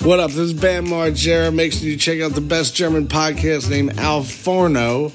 [0.00, 0.30] What up?
[0.30, 1.52] This is Bam Margera.
[1.52, 5.12] Make sure you check out the best German podcast named Al Forno.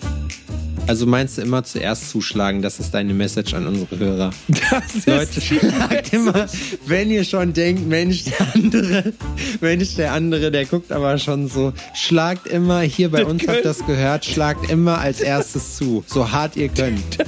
[0.87, 4.31] Also meinst du immer zuerst zuschlagen, das ist deine Message an unsere Hörer.
[4.69, 6.47] Das ist Leute, schlagt immer,
[6.85, 9.13] wenn ihr schon denkt, Mensch, der andere,
[9.61, 13.63] Mensch, der andere, der guckt aber schon so, schlagt immer, hier bei uns habt ihr
[13.63, 17.18] das gehört, schlagt immer als erstes zu, so hart ihr könnt.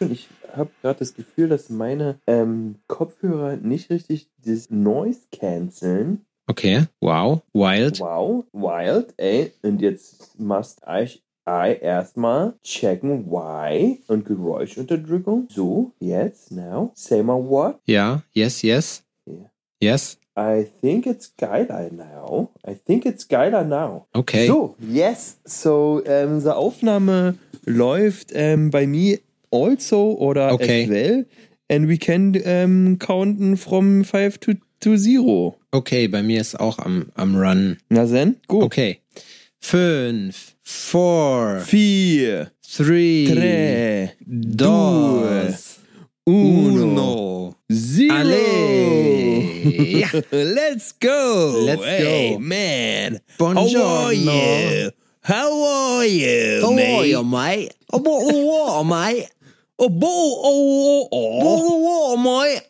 [0.00, 6.24] Ich habe gerade das Gefühl, dass meine ähm, Kopfhörer nicht richtig das Noise canceln.
[6.46, 8.00] Okay, wow, wild.
[8.00, 9.52] Wow, wild, ey.
[9.62, 15.48] Und jetzt must ich, I erstmal checken, why und Geräuschunterdrückung.
[15.50, 16.90] So, jetzt, now.
[16.94, 17.78] Say my what?
[17.86, 19.02] Ja, yes, yes.
[19.26, 19.50] Yeah.
[19.80, 22.50] Yes, I think it's geiler now.
[22.66, 24.06] I think it's geiler now.
[24.14, 24.46] okay.
[24.46, 25.38] So, yes.
[25.44, 29.18] So, ähm, unsere Aufnahme läuft ähm, bei mir
[29.50, 30.84] also oder Okay.
[30.84, 31.24] as well.
[31.70, 35.56] And we can ähm, counten from 5 to, to 0.
[35.70, 37.76] Okay, bei mir ist auch am, am Run.
[37.90, 38.62] Na then, go.
[38.62, 39.00] Okay.
[39.60, 45.80] Fünf, four, 4, three, 3, dos,
[46.24, 47.54] uno.
[47.70, 48.10] 0.
[48.10, 48.38] Ale.
[49.98, 50.08] Ja.
[50.30, 51.64] Let's go.
[51.66, 52.38] Let's hey, go.
[52.38, 53.20] man.
[53.38, 54.90] How are you?
[55.22, 57.24] How are you, mate?
[57.24, 57.74] mate?
[57.92, 59.28] A bottle of water, mate.
[59.78, 61.54] Oh, bo oh, oh, oh.
[61.54, 62.62] of water, mate.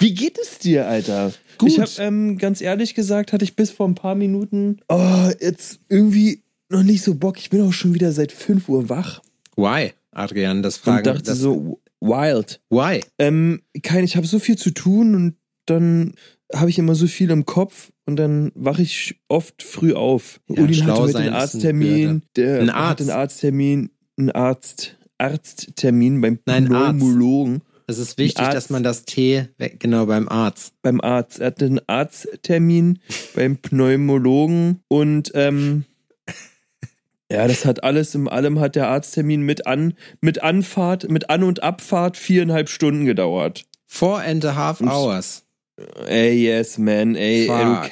[0.00, 1.32] Wie geht es dir, Alter?
[1.58, 1.70] Gut.
[1.70, 5.80] Ich habe ähm, ganz ehrlich gesagt, hatte ich bis vor ein paar Minuten oh, jetzt
[5.88, 7.38] irgendwie noch nicht so Bock.
[7.38, 9.20] Ich bin auch schon wieder seit 5 Uhr wach
[9.56, 10.62] Why, Adrian?
[10.62, 12.60] Das und fragen dachte das, so, wild.
[12.70, 13.00] Why?
[13.18, 16.14] Ähm, kein, ich habe so viel zu tun und dann
[16.54, 20.40] habe ich immer so viel im Kopf und dann wache ich oft früh auf.
[20.48, 22.22] Ja, Udin schlau hatte heute einen Arzttermin.
[22.36, 23.00] Der Ein hat Arzt?
[23.00, 23.90] einen Arzttermin,
[24.22, 26.66] einen Arzt, Arzttermin beim Nein.
[26.66, 27.62] Pneumologen.
[27.86, 30.74] Es ist wichtig, dass man das T weg, genau beim Arzt.
[30.82, 31.40] beim Arzt.
[31.40, 33.00] Er hatte einen Arzttermin
[33.34, 35.84] beim Pneumologen und ähm,
[37.30, 41.42] ja, das hat alles im allem hat der Arzttermin mit an mit Anfahrt, mit An-
[41.42, 43.64] und Abfahrt viereinhalb Stunden gedauert.
[43.86, 45.44] Four and a half hours.
[46.06, 47.90] Ey, yes, man, ey, ey du Fuck.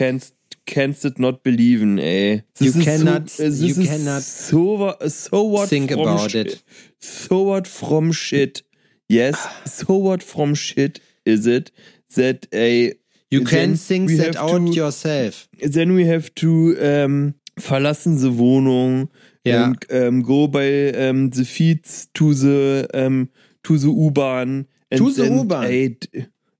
[0.66, 2.43] Kannst canst it not believen, ey.
[2.59, 6.47] Das You cannot- so, you cannot so, so what think from about shit.
[6.47, 6.62] it.
[7.00, 8.62] So what from shit.
[9.09, 11.72] Yes, so what from shit is it
[12.16, 12.94] that a
[13.31, 15.48] You can think that out to- yourself.
[15.60, 19.09] then we have to um, verlassen the Wohnung
[19.44, 19.65] Ja.
[19.65, 23.28] and um, go by um, the feet to the um,
[23.65, 25.97] to the U-Bahn and To the U-Bahn.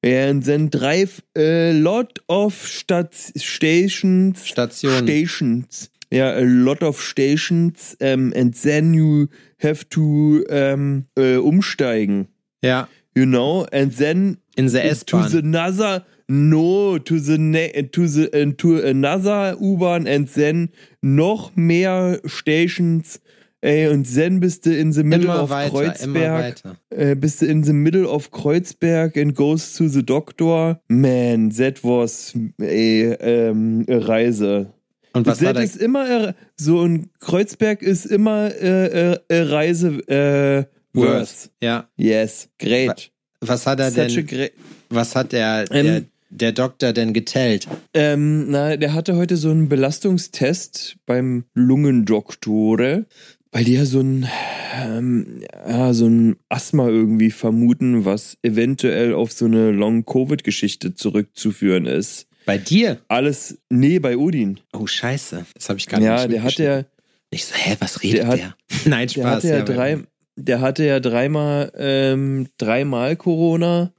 [0.03, 5.03] And then drive a lot of Stat stations Stationen.
[5.03, 9.28] stations yeah a lot of stations um, and then you
[9.59, 12.28] have to um, äh, umsteigen
[12.62, 12.88] Ja.
[13.15, 15.31] you know and then In the to S-Bahn.
[15.31, 20.71] the another no to the ne to the uh, to another U-Bahn and then
[21.03, 23.21] noch mehr Stations
[23.62, 27.47] ey und then bist du in the middle Immer of weiter, Kreuzberg äh, bist du
[27.47, 33.84] in the middle of Kreuzberg and goes to the doctor man that was ey, ähm,
[33.88, 34.72] a Reise
[35.12, 35.50] Und was da?
[35.50, 41.88] ist immer so ein Kreuzberg ist immer äh, äh, äh, Reise äh, worth Ja.
[41.97, 43.10] yes great
[43.43, 44.50] Was hat er Such a denn,
[44.91, 47.66] was hat der, Ähm, der, der Doktor denn getellt?
[47.94, 53.06] Ähm, na, der hatte heute so einen Belastungstest beim Lungendoktore,
[53.53, 54.28] weil die ja so ein,
[54.83, 62.27] ähm, ja, so ein Asthma irgendwie vermuten, was eventuell auf so eine Long-Covid-Geschichte zurückzuführen ist.
[62.47, 63.00] Bei dir?
[63.09, 64.61] Alles, nee, bei Odin.
[64.72, 65.47] Oh, scheiße.
[65.55, 66.84] Das habe ich gar nicht Ja, der hatte ja,
[67.31, 68.55] Ich so, hä, was redet Der hat- der?
[68.87, 69.34] Nein, der Spaß.
[69.37, 69.99] hatte ja aber- drei,
[70.37, 73.93] der hatte ja dreimal, ähm, dreimal Corona.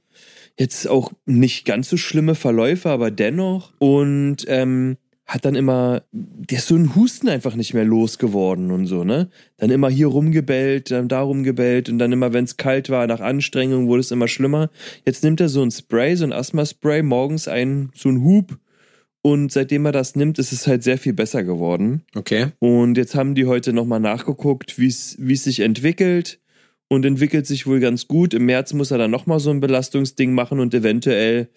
[0.58, 3.72] Jetzt auch nicht ganz so schlimme Verläufe, aber dennoch.
[3.78, 4.96] Und ähm,
[5.32, 9.30] hat dann immer, der ist so ein Husten einfach nicht mehr losgeworden und so, ne?
[9.56, 13.20] Dann immer hier rumgebellt, dann da rumgebellt und dann immer, wenn es kalt war, nach
[13.20, 14.68] Anstrengung wurde es immer schlimmer.
[15.06, 18.58] Jetzt nimmt er so ein Spray, so ein Asthma-Spray, morgens einen, so ein Hub.
[19.22, 22.02] Und seitdem er das nimmt, ist es halt sehr viel besser geworden.
[22.14, 22.48] Okay.
[22.58, 26.40] Und jetzt haben die heute nochmal nachgeguckt, wie es wie es sich entwickelt.
[26.88, 28.34] Und entwickelt sich wohl ganz gut.
[28.34, 31.48] Im März muss er dann nochmal so ein Belastungsding machen und eventuell,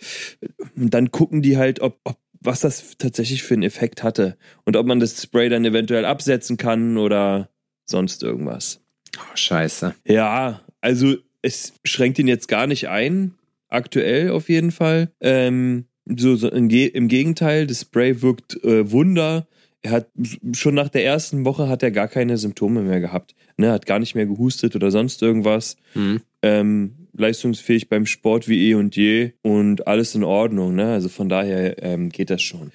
[0.78, 2.16] und dann gucken die halt, ob, ob
[2.46, 4.38] was das tatsächlich für einen Effekt hatte.
[4.64, 7.50] Und ob man das Spray dann eventuell absetzen kann oder
[7.86, 8.82] sonst irgendwas.
[9.18, 9.96] Oh, scheiße.
[10.06, 13.36] Ja, also es schränkt ihn jetzt gar nicht ein,
[13.70, 15.12] aktuell auf jeden Fall.
[15.22, 19.48] Ähm, so, so im, Ge im Gegenteil, das Spray wirkt äh, Wunder.
[19.82, 20.08] Er hat
[20.54, 23.36] schon nach der ersten Woche hat er gar keine Symptome mehr gehabt.
[23.58, 25.78] Ne, hat gar nicht mehr gehustet oder sonst irgendwas.
[25.94, 26.22] Hm.
[26.42, 30.94] Ähm, leistungsfähig beim Sport wie eh und je und alles in Ordnung, ne?
[30.94, 32.72] Also von daher ähm, geht das schon.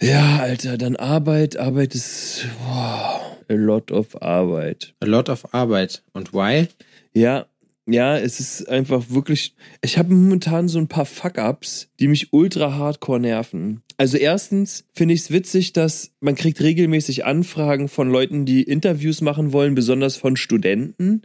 [0.00, 4.94] Ja, Alter, dann Arbeit, Arbeit ist wow, a lot of Arbeit.
[5.00, 6.02] A lot of Arbeit.
[6.12, 6.68] Und why?
[7.14, 7.46] Ja,
[7.88, 9.54] ja, es ist einfach wirklich.
[9.80, 13.82] Ich habe momentan so ein paar Fuck-ups, die mich ultra hardcore nerven.
[13.96, 19.20] Also erstens finde ich es witzig, dass man kriegt regelmäßig Anfragen von Leuten, die Interviews
[19.20, 21.22] machen wollen, besonders von Studenten,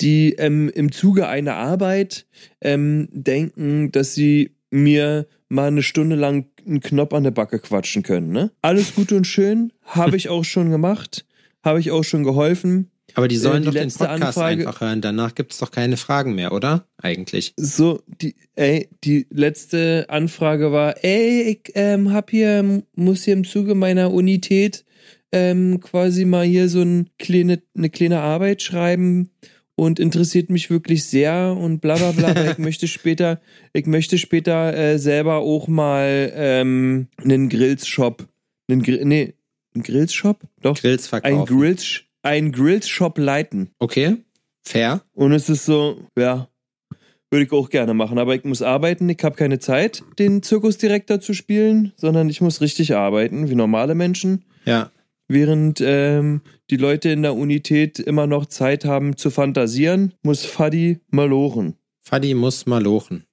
[0.00, 2.26] die ähm, im Zuge einer Arbeit
[2.60, 8.02] ähm, denken, dass sie mir mal eine Stunde lang einen Knopf an der Backe quatschen
[8.02, 8.32] können.
[8.32, 8.50] Ne?
[8.62, 11.26] Alles gut und schön, habe ich auch schon gemacht,
[11.62, 12.90] habe ich auch schon geholfen.
[13.14, 15.00] Aber die sollen Äh, die doch den Podcast Anfrage- einfach hören.
[15.00, 16.86] Danach gibt es doch keine Fragen mehr, oder?
[16.98, 17.52] Eigentlich.
[17.56, 23.44] So, die, ey, die letzte Anfrage war, ey, ich ähm, hab hier, muss hier im
[23.44, 24.84] Zuge meiner Unität
[25.32, 29.30] ähm, quasi mal hier so ein kleine, eine kleine Arbeit schreiben
[29.76, 32.50] und interessiert mich wirklich sehr und bla bla bla.
[32.50, 33.40] ich möchte später,
[33.72, 38.26] ich möchte später äh, selber auch mal ähm, einen Grillshop,
[38.68, 39.34] einen Grill, nee,
[39.74, 40.40] einen Grillshop?
[40.62, 41.56] Doch, Grills ein verkaufen.
[41.58, 43.70] Grills, ein Grillshop leiten.
[43.78, 44.16] Okay.
[44.62, 45.02] Fair.
[45.14, 46.48] Und es ist so, ja,
[47.30, 51.20] würde ich auch gerne machen, aber ich muss arbeiten, ich habe keine Zeit, den Zirkusdirektor
[51.20, 54.90] zu spielen, sondern ich muss richtig arbeiten, wie normale Menschen, Ja.
[55.28, 61.00] während ähm, die Leute in der Unität immer noch Zeit haben zu fantasieren, muss Fadi
[61.10, 61.76] malochen.
[62.02, 63.24] Fadi muss mal lochen.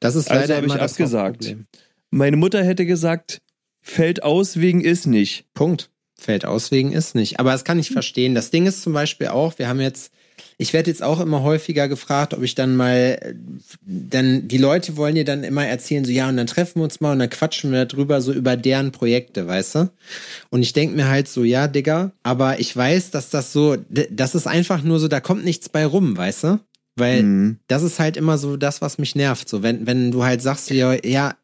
[0.00, 1.44] Das ist Also leider ich immer das abgesagt.
[1.44, 1.66] Hauptproblem.
[2.10, 3.40] Meine Mutter hätte gesagt,
[3.80, 5.46] fällt aus wegen ist nicht.
[5.54, 5.90] Punkt.
[6.18, 7.38] Fällt aus wegen ist nicht.
[7.40, 8.34] Aber das kann ich verstehen.
[8.34, 10.10] Das Ding ist zum Beispiel auch, wir haben jetzt,
[10.58, 13.34] ich werde jetzt auch immer häufiger gefragt, ob ich dann mal, äh,
[13.82, 17.00] dann, die Leute wollen dir dann immer erzählen, so ja, und dann treffen wir uns
[17.00, 19.90] mal und dann quatschen wir darüber, so über deren Projekte, weißt du?
[20.48, 23.76] Und ich denke mir halt so, ja, Digga, aber ich weiß, dass das so,
[24.10, 26.60] das ist einfach nur so, da kommt nichts bei rum, weißt du?
[26.98, 27.58] Weil Mhm.
[27.68, 29.50] das ist halt immer so das, was mich nervt.
[29.50, 31.34] So, wenn, wenn du halt sagst, ja, ja,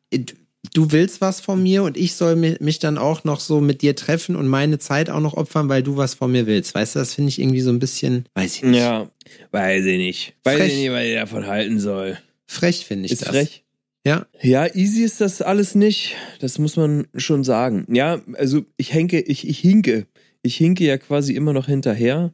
[0.74, 3.82] du willst was von mir und ich soll mi- mich dann auch noch so mit
[3.82, 6.74] dir treffen und meine Zeit auch noch opfern, weil du was von mir willst.
[6.74, 8.78] Weißt du, das finde ich irgendwie so ein bisschen, weiß ich nicht.
[8.80, 9.10] Ja,
[9.50, 10.34] weiß ich nicht.
[10.44, 10.72] Weiß Frech.
[10.72, 12.18] ich nicht, was ich davon halten soll.
[12.46, 13.28] Frech finde ich Ist das.
[13.30, 13.64] frech.
[14.04, 14.26] Ja.
[14.40, 16.16] Ja, easy ist das alles nicht.
[16.40, 17.86] Das muss man schon sagen.
[17.92, 20.06] Ja, also ich henke, ich, ich hinke.
[20.42, 22.32] Ich hinke ja quasi immer noch hinterher.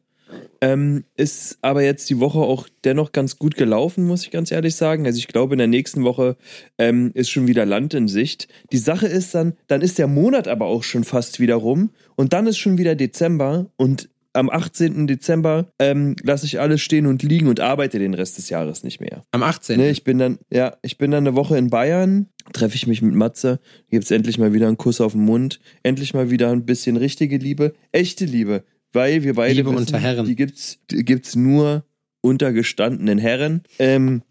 [0.61, 4.75] Ähm, ist aber jetzt die Woche auch dennoch ganz gut gelaufen, muss ich ganz ehrlich
[4.75, 5.07] sagen.
[5.07, 6.37] Also ich glaube, in der nächsten Woche
[6.79, 8.49] ähm, ist schon wieder Land in Sicht.
[8.73, 12.33] Die Sache ist dann, dann ist der Monat aber auch schon fast wieder rum und
[12.33, 15.07] dann ist schon wieder Dezember und am 18.
[15.07, 19.01] Dezember ähm, lasse ich alles stehen und liegen und arbeite den Rest des Jahres nicht
[19.01, 19.25] mehr.
[19.33, 19.79] Am 18.
[19.79, 23.03] Ne, ich bin dann, ja, ich bin dann eine Woche in Bayern, treffe ich mich
[23.03, 23.59] mit Matze,
[23.91, 27.39] gibt's endlich mal wieder einen Kuss auf den Mund, endlich mal wieder ein bisschen richtige
[27.39, 30.27] Liebe, echte Liebe, weil wir beide Liebe wissen, unter Herren.
[30.27, 31.85] die gibt's, die gibt's nur
[32.21, 33.63] unter gestandenen Herren.
[33.79, 34.23] Ähm,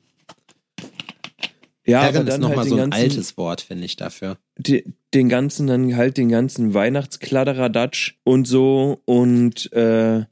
[1.86, 3.95] ja, Herren aber ist dann nochmal halt so den ein ganzen, altes Wort, finde ich
[3.95, 4.38] dafür.
[4.57, 4.83] die,
[5.13, 10.25] den ganzen, dann halt den ganzen Weihnachtskladderadatsch und so und äh,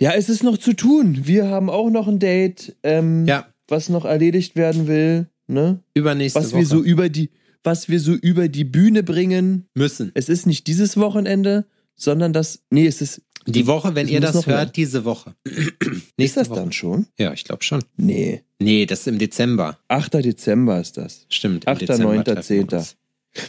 [0.00, 1.20] ja, es ist noch zu tun.
[1.24, 5.80] Wir haben auch noch ein Date, ähm, Ja, was noch erledigt werden will, ne?
[5.94, 6.60] übernächste Was Woche.
[6.60, 7.30] wir so über die,
[7.62, 9.66] was wir so über die Bühne bringen.
[9.74, 10.10] müssen.
[10.14, 14.34] Es ist nicht dieses Wochenende, sondern das, nee, es ist, Die Woche, wenn ihr das
[14.34, 14.58] noch mehr.
[14.58, 15.34] hört, diese Woche.
[16.16, 16.60] ist das Woche.
[16.60, 17.06] dann schon?
[17.18, 17.82] Ja, ich glaube schon.
[17.96, 18.42] Nee.
[18.58, 19.78] Nee, das ist im Dezember.
[19.88, 20.14] 8.
[20.14, 21.26] Dezember ist das.
[21.28, 21.64] Stimmt.
[21.66, 22.68] Im 8., Dezember 9., treffen wir 10..
[22.78, 22.96] uns.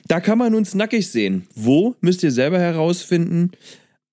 [0.07, 1.47] Da kann man uns nackig sehen.
[1.55, 3.51] Wo, müsst ihr selber herausfinden.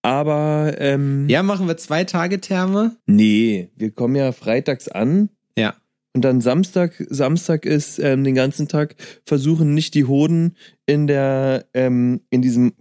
[0.03, 2.97] Aber, ähm, Ja, machen wir zwei Tage Therme.
[3.07, 5.29] nee, wir kommen ja freitags an.
[5.57, 5.75] Ja.
[6.15, 11.65] Und dann Samstag, Samstag ist ähm, den ganzen Tag versuchen nicht die Hoden in der
[11.73, 12.75] ähm, in diesem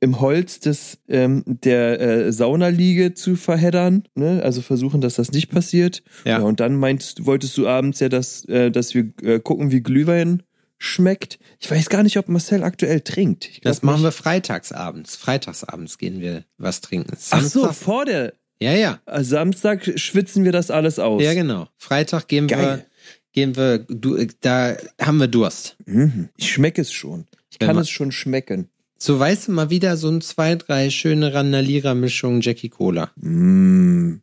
[0.00, 4.42] im Holz des ähm, der äh, Saunaliege zu verheddern, ne?
[4.42, 6.02] Also versuchen, dass das nicht passiert.
[6.24, 6.38] Ja.
[6.38, 10.42] und dann meintest, wolltest du abends ja, dass äh, dass wir äh, gucken, wie Glühwein
[10.78, 11.38] schmeckt.
[11.60, 13.64] Ich weiß gar nicht, ob Marcel aktuell trinkt.
[13.66, 14.16] Das machen wir nicht.
[14.18, 15.16] freitagsabends.
[15.16, 17.12] Freitagsabends gehen wir was trinken.
[17.32, 19.00] Ach so, Samstag- vor der Ja, ja.
[19.06, 21.22] äh, Samstag schwitzen wir das alles aus.
[21.22, 21.68] Ja, genau.
[21.76, 22.86] Freitag gehen wir, Geil.
[23.32, 25.76] gehen wir, du, da haben wir Durst.
[25.86, 26.28] Mhm.
[26.36, 27.26] Ich schmecke es schon.
[27.50, 28.68] Ich Wenn kann man- es schon schmecken.
[29.00, 33.12] So weißt du mal wieder so ein zwei, drei schöne Randalierer-Mischungen Jackie Cola.
[33.14, 34.16] Mm.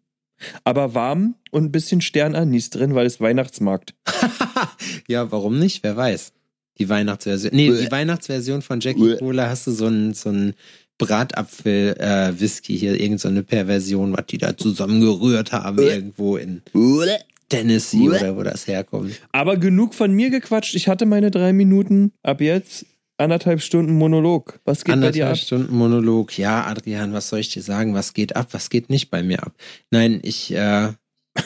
[0.65, 3.96] Aber warm und ein bisschen Sternanis drin, weil es Weihnachtsmarkt.
[5.08, 5.82] ja, warum nicht?
[5.84, 6.34] Wer weiß.
[6.77, 7.56] Die Weihnachtsversion.
[7.56, 7.86] Nee, Uäh.
[7.86, 9.18] die Weihnachtsversion von Jackie Uäh.
[9.18, 10.56] Cola hast du so ein, so ein
[10.97, 15.93] Bratapfel-Whisky hier, irgend so eine Perversion, was die da zusammengerührt haben, Uäh.
[15.95, 16.61] irgendwo in
[17.49, 18.17] Tennessee Uäh.
[18.19, 19.19] oder wo das herkommt.
[19.31, 20.75] Aber genug von mir gequatscht.
[20.75, 22.11] Ich hatte meine drei Minuten.
[22.23, 22.85] Ab jetzt
[23.17, 24.59] anderthalb Stunden Monolog.
[24.65, 25.37] Was geht bei dir Anderthalb ab?
[25.37, 26.37] Stunden Monolog.
[26.37, 27.93] Ja, Adrian, was soll ich dir sagen?
[27.93, 28.47] Was geht ab?
[28.51, 29.53] Was geht nicht bei mir ab?
[29.91, 30.89] Nein, ich, äh,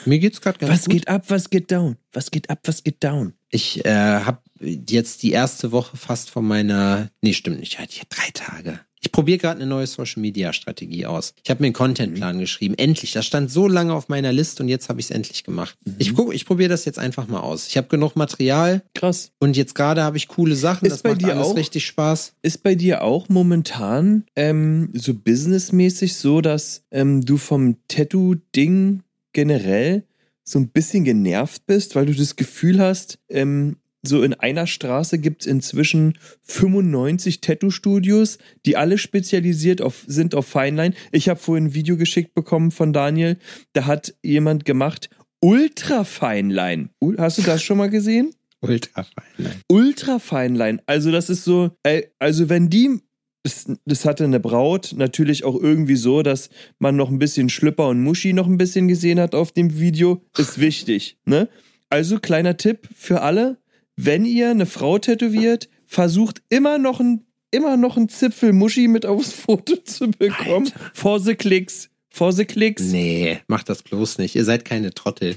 [0.06, 0.94] Mir geht's gerade ganz Was gut.
[0.94, 1.98] geht ab, was geht down?
[2.14, 3.34] Was geht ab, was geht down?
[3.52, 3.90] Ich äh,
[4.22, 7.10] habe jetzt die erste Woche fast von meiner.
[7.22, 7.74] Nee, stimmt nicht.
[7.74, 8.80] Ich hatte drei Tage.
[9.02, 11.34] Ich probiere gerade eine neue Social Media Strategie aus.
[11.44, 12.76] Ich habe mir einen Contentplan geschrieben.
[12.78, 13.14] Endlich.
[13.14, 15.78] Das stand so lange auf meiner Liste und jetzt habe ich es endlich gemacht.
[15.98, 17.68] Ich guck, ich probiere das jetzt einfach mal aus.
[17.68, 19.32] Ich habe genug Material Krass.
[19.40, 20.86] und jetzt gerade habe ich coole Sachen.
[20.86, 21.56] Ist das bei macht dir alles auch?
[21.56, 22.34] richtig Spaß.
[22.42, 30.04] Ist bei dir auch momentan ähm, so businessmäßig so, dass ähm, du vom Tattoo-Ding generell
[30.44, 35.20] so ein bisschen genervt bist, weil du das Gefühl hast, ähm, so in einer Straße
[35.20, 40.96] gibt es inzwischen 95 Tattoo-Studios, die alle spezialisiert auf, sind auf Feinline.
[41.12, 43.38] Ich habe vorhin ein Video geschickt bekommen von Daniel,
[43.74, 45.10] da hat jemand gemacht
[45.42, 46.90] Ultra Feinline.
[47.18, 48.32] Hast du das schon mal gesehen?
[48.62, 49.54] Ultra fein.
[49.70, 50.82] Ultra Feinline.
[50.86, 51.72] Also das ist so,
[52.20, 53.00] also wenn die,
[53.44, 57.88] das, das hatte eine Braut natürlich auch irgendwie so, dass man noch ein bisschen Schlüpper
[57.88, 61.48] und Muschi noch ein bisschen gesehen hat auf dem Video, ist wichtig, ne?
[61.90, 63.58] Also kleiner Tipp für alle,
[64.06, 69.06] wenn ihr eine Frau tätowiert, versucht immer noch ein immer noch ein Zipfel Muschi mit
[69.06, 70.72] aufs Foto zu bekommen.
[70.94, 71.90] For the Klicks.
[72.12, 72.84] For the Klicks.
[72.84, 74.36] Nee, macht das bloß nicht.
[74.36, 75.36] Ihr seid keine Trottel.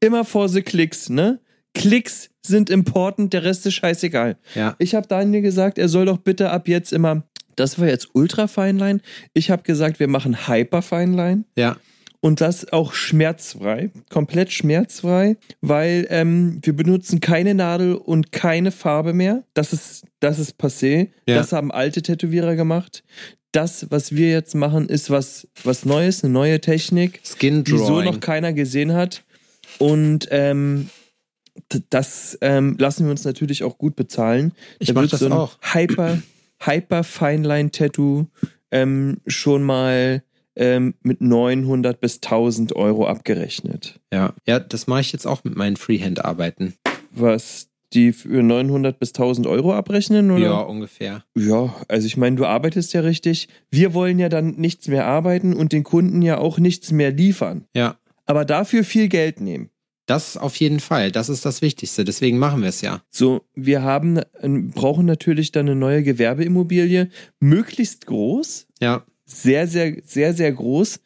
[0.00, 1.40] Immer for the Klicks, ne?
[1.74, 4.36] Klicks sind important, der Rest ist scheißegal.
[4.54, 4.74] Ja.
[4.78, 7.22] Ich habe Daniel gesagt, er soll doch bitte ab jetzt immer.
[7.56, 9.00] Das war jetzt Ultra Feinline.
[9.32, 11.76] Ich habe gesagt, wir machen Hyper Feinline Ja.
[12.22, 19.12] Und das auch schmerzfrei, komplett schmerzfrei, weil ähm, wir benutzen keine Nadel und keine Farbe
[19.12, 19.42] mehr.
[19.54, 21.08] Das ist das ist passé.
[21.26, 21.36] Ja.
[21.36, 23.02] Das haben alte Tätowierer gemacht.
[23.50, 28.00] Das, was wir jetzt machen, ist was was Neues, eine neue Technik Skin die so
[28.02, 29.24] noch keiner gesehen hat.
[29.78, 30.90] Und ähm,
[31.90, 34.52] das ähm, lassen wir uns natürlich auch gut bezahlen.
[34.78, 35.58] Ich Da mach wird das so ein auch.
[35.60, 36.22] Hyper,
[36.60, 38.26] Hyper Fineline Tattoo
[38.70, 40.22] ähm, schon mal
[40.56, 44.00] ähm, mit 900 bis 1000 Euro abgerechnet.
[44.12, 44.34] Ja.
[44.46, 46.74] Ja, das mache ich jetzt auch mit meinen Freehand-Arbeiten.
[47.10, 50.44] Was die für 900 bis 1000 Euro abrechnen, oder?
[50.44, 51.24] Ja, ungefähr.
[51.36, 53.48] Ja, also ich meine, du arbeitest ja richtig.
[53.70, 57.66] Wir wollen ja dann nichts mehr arbeiten und den Kunden ja auch nichts mehr liefern.
[57.74, 57.96] Ja.
[58.24, 59.68] Aber dafür viel Geld nehmen.
[60.06, 61.12] Das auf jeden Fall.
[61.12, 62.04] Das ist das Wichtigste.
[62.04, 63.02] Deswegen machen wir es ja.
[63.10, 64.20] So, wir haben,
[64.74, 67.08] brauchen natürlich dann eine neue Gewerbeimmobilie,
[67.40, 69.04] möglichst groß, Ja.
[69.24, 71.00] Sehr, sehr, sehr, sehr groß,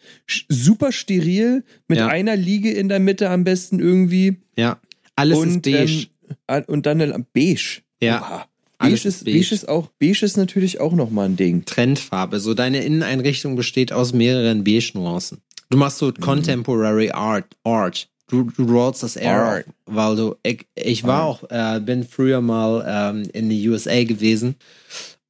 [0.48, 2.08] super steril, mit Ja.
[2.08, 4.36] einer Liege in der Mitte am besten irgendwie.
[4.56, 4.80] Ja.
[5.14, 6.06] Alles ist und, beige.
[6.48, 7.82] Ähm, und dann eine, beige.
[8.02, 8.20] Ja.
[8.20, 8.46] Oha.
[8.78, 9.38] Beige ist beige.
[9.38, 11.64] beige ist auch, beige ist natürlich auch nochmal ein Ding.
[11.64, 12.40] Trendfarbe.
[12.40, 15.38] So deine Inneneinrichtung besteht aus mehreren Beige-Nuancen.
[15.70, 16.06] Du machst Mhm.
[16.06, 17.56] so Contemporary Art.
[17.64, 18.08] Art.
[18.28, 19.64] Du, du rollst das Air, Art.
[19.86, 24.56] weil du, ich, ich war auch, äh, bin früher mal ähm, in die USA gewesen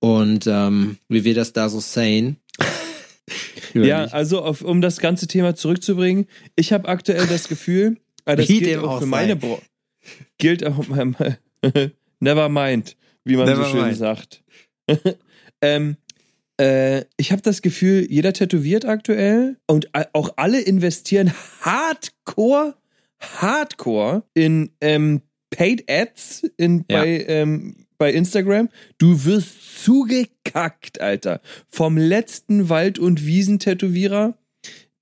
[0.00, 2.37] und ähm, wie wir das da so sehen.
[3.85, 8.49] Ja, also auf, um das ganze Thema zurückzubringen, ich habe aktuell das Gefühl, ah, das
[8.49, 9.61] Wie gilt dem auch auch für meine Bro
[10.38, 10.85] gilt auch
[12.21, 13.97] never mind, wie man Never so schön mind.
[13.97, 14.42] sagt.
[15.61, 15.97] ähm,
[16.61, 22.75] äh, ich habe das Gefühl, jeder tätowiert aktuell und auch alle investieren hardcore,
[23.21, 27.00] hardcore in ähm, Paid Ads in, Ja.
[27.00, 28.69] bei, ähm, bei Instagram.
[28.99, 31.41] Du wirst zugekackt, Alter.
[31.69, 34.37] Vom letzten Wald- und Wiesentätowierer,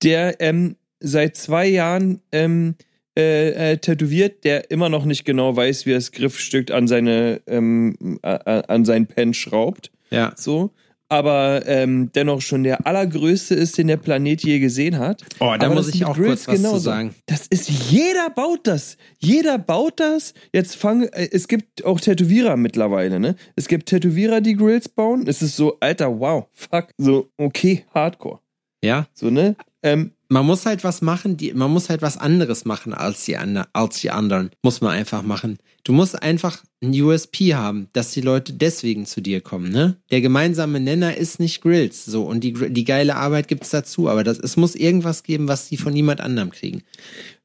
[0.03, 2.75] der ähm, seit zwei Jahren ähm,
[3.17, 7.41] äh, äh, tätowiert, der immer noch nicht genau weiß, wie er das Griffstück an seine
[7.47, 9.91] ähm, a- a- an sein Pen schraubt.
[10.09, 10.33] Ja.
[10.35, 10.71] So.
[11.07, 15.21] Aber ähm, dennoch schon der allergrößte ist, den der Planet je gesehen hat.
[15.39, 16.79] Oh, da Aber muss ich auch Grills kurz was zu genauso.
[16.79, 17.15] sagen.
[17.27, 18.97] Das ist, jeder baut das.
[19.19, 20.33] Jeder baut das.
[20.51, 23.35] Jetzt fang, äh, es gibt auch Tätowierer mittlerweile, ne?
[23.55, 25.25] Es gibt Tätowierer, die Grills bauen.
[25.27, 26.87] Es ist so, Alter, wow, fuck.
[26.97, 28.39] So, okay, Hardcore.
[28.83, 29.07] Ja.
[29.13, 29.55] So, ne?
[29.83, 33.37] Ähm, Man muss halt was machen, die, man muss halt was anderes machen als die,
[33.37, 34.49] andre, als die anderen.
[34.63, 35.57] Muss man einfach machen.
[35.83, 39.97] Du musst einfach ein USP haben, dass die Leute deswegen zu dir kommen, ne?
[40.09, 42.23] Der gemeinsame Nenner ist nicht Grills, so.
[42.23, 44.09] Und die, die geile Arbeit gibt's dazu.
[44.09, 46.81] Aber das, es muss irgendwas geben, was die von niemand anderem kriegen.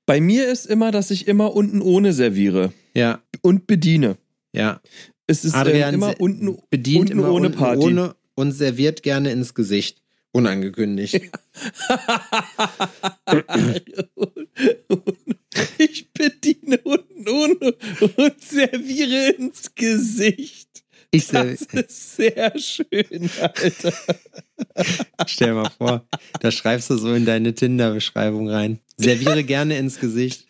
[0.07, 4.17] bei mir ist immer, dass ich immer unten ohne serviere Ja, und bediene.
[4.53, 4.81] ja.
[5.27, 7.83] Es ist Adrian ähm, immer unten, bedient unten immer ohne unten Party.
[7.85, 9.99] ohne und serviert gerne ins Gesicht.
[10.33, 11.15] Unangekündigt.
[15.79, 17.75] ich bediene unten ohne
[18.17, 20.85] und serviere ins Gesicht.
[21.11, 23.93] Ich Das ist sehr schön, Alter.
[25.27, 26.07] stell mal vor,
[26.41, 28.79] da schreibst du so in deine Tinder-Beschreibung rein.
[28.97, 30.47] Serviere gerne ins Gesicht.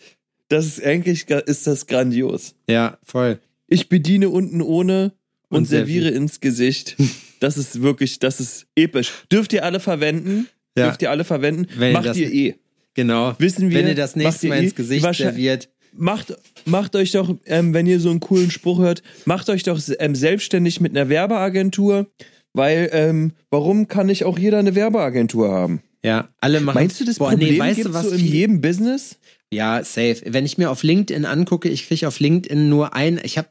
[0.49, 2.55] Das ist eigentlich ist das grandios.
[2.69, 3.41] Ja, voll.
[3.69, 5.13] Ich bediene unten ohne
[5.49, 6.09] und, Und serviere.
[6.11, 6.97] ins Gesicht.
[7.41, 9.11] Das ist wirklich, das ist episch.
[9.33, 10.47] Dürft ihr alle verwenden?
[10.77, 10.85] Ja.
[10.87, 11.67] Dürft ihr alle verwenden?
[11.77, 12.55] Wenn Macht das- ihr eh.
[12.95, 13.35] Genau.
[13.39, 15.69] Wissen wir, Wenn ihr das nächste ihr Mal eh ins Gesicht serviert.
[15.97, 16.35] Macht,
[16.67, 20.15] macht euch doch, ähm, wenn ihr so einen coolen Spruch hört, macht euch doch ähm,
[20.15, 22.07] selbstständig mit einer Werbeagentur,
[22.53, 25.83] weil ähm, warum kann nicht auch jeder eine Werbeagentur haben?
[26.05, 26.77] Ja, alle machen.
[26.77, 29.19] Meinst du, das Boah, Problem nee, weißt du, was so in jedem Business?
[29.53, 30.23] Ja, safe.
[30.27, 33.21] Wenn ich mir auf LinkedIn angucke, ich kriege auf LinkedIn nur ein.
[33.25, 33.49] Ich habe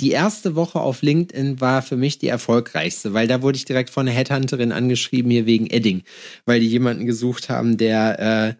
[0.00, 3.90] die erste Woche auf LinkedIn war für mich die erfolgreichste, weil da wurde ich direkt
[3.90, 6.02] von einer Headhunterin angeschrieben hier wegen Edding,
[6.46, 8.56] weil die jemanden gesucht haben, der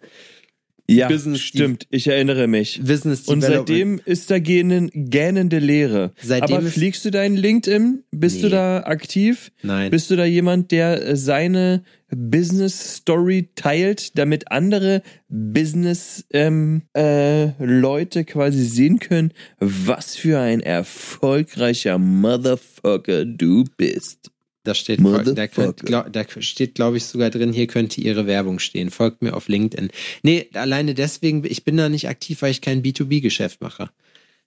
[0.89, 1.87] äh, Ja, Business- stimmt.
[1.91, 2.81] Ich erinnere mich.
[2.83, 6.13] Business Und seitdem ist da gähnen, gähnende Leere.
[6.23, 8.05] Seitdem Aber pflegst du deinen LinkedIn?
[8.11, 8.53] Bist du Nee.
[8.53, 9.53] da aktiv?
[9.63, 9.91] Nein.
[9.91, 17.51] Bist du da jemand, der äh, seine Business Story teilt, damit andere Business ähm, äh,
[17.63, 24.31] Leute quasi sehen können, was für ein erfolgreicher Motherfucker du bist?
[24.65, 25.87] Da steht, da, könnt, Motherfucker.
[25.87, 28.91] glaub, da steht, glaube ich, sogar drin, hier könnte Ihre Werbung stehen.
[28.91, 29.91] Folgt mir auf LinkedIn.
[30.23, 33.91] Nee, alleine deswegen, ich bin da nicht aktiv, weil ich kein B2B-Geschäft mache.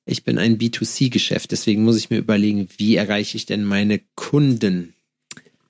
[0.05, 4.93] Ich bin ein B2C-Geschäft, deswegen muss ich mir überlegen, wie erreiche ich denn meine Kunden?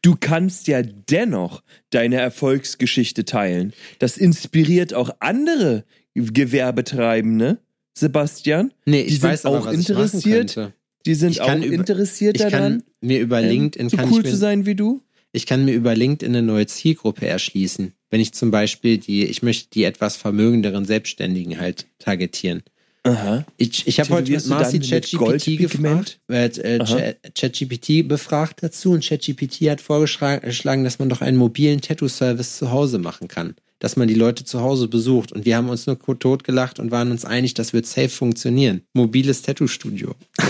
[0.01, 3.73] Du kannst ja dennoch deine Erfolgsgeschichte teilen.
[3.99, 5.83] Das inspiriert auch andere
[6.15, 7.59] Gewerbetreibende,
[7.93, 8.71] Sebastian.
[8.85, 10.73] Nee, Die ich sind weiß aber, auch interessiert.
[11.05, 14.23] Die sind Ich auch interessiert Ich daran, kann mir über ähm, LinkedIn so cool ich
[14.25, 15.01] mir, zu sein wie du.
[15.31, 17.93] ich kann mir über LinkedIn eine neue Zielgruppe erschließen.
[18.09, 22.61] Wenn ich zum Beispiel die, ich möchte die etwas vermögenderen Selbstständigen halt targetieren.
[23.03, 23.45] Aha.
[23.57, 29.69] Ich, ich habe heute mit Marci ChatGPT gefragt, äh, äh, ChatGPT befragt dazu und ChatGPT
[29.69, 33.55] hat vorgeschlagen, dass man doch einen mobilen Tattoo-Service zu Hause machen kann.
[33.79, 35.31] Dass man die Leute zu Hause besucht.
[35.31, 38.81] Und wir haben uns nur totgelacht und waren uns einig, das wird safe funktionieren.
[38.93, 40.15] Mobiles Tattoo-Studio.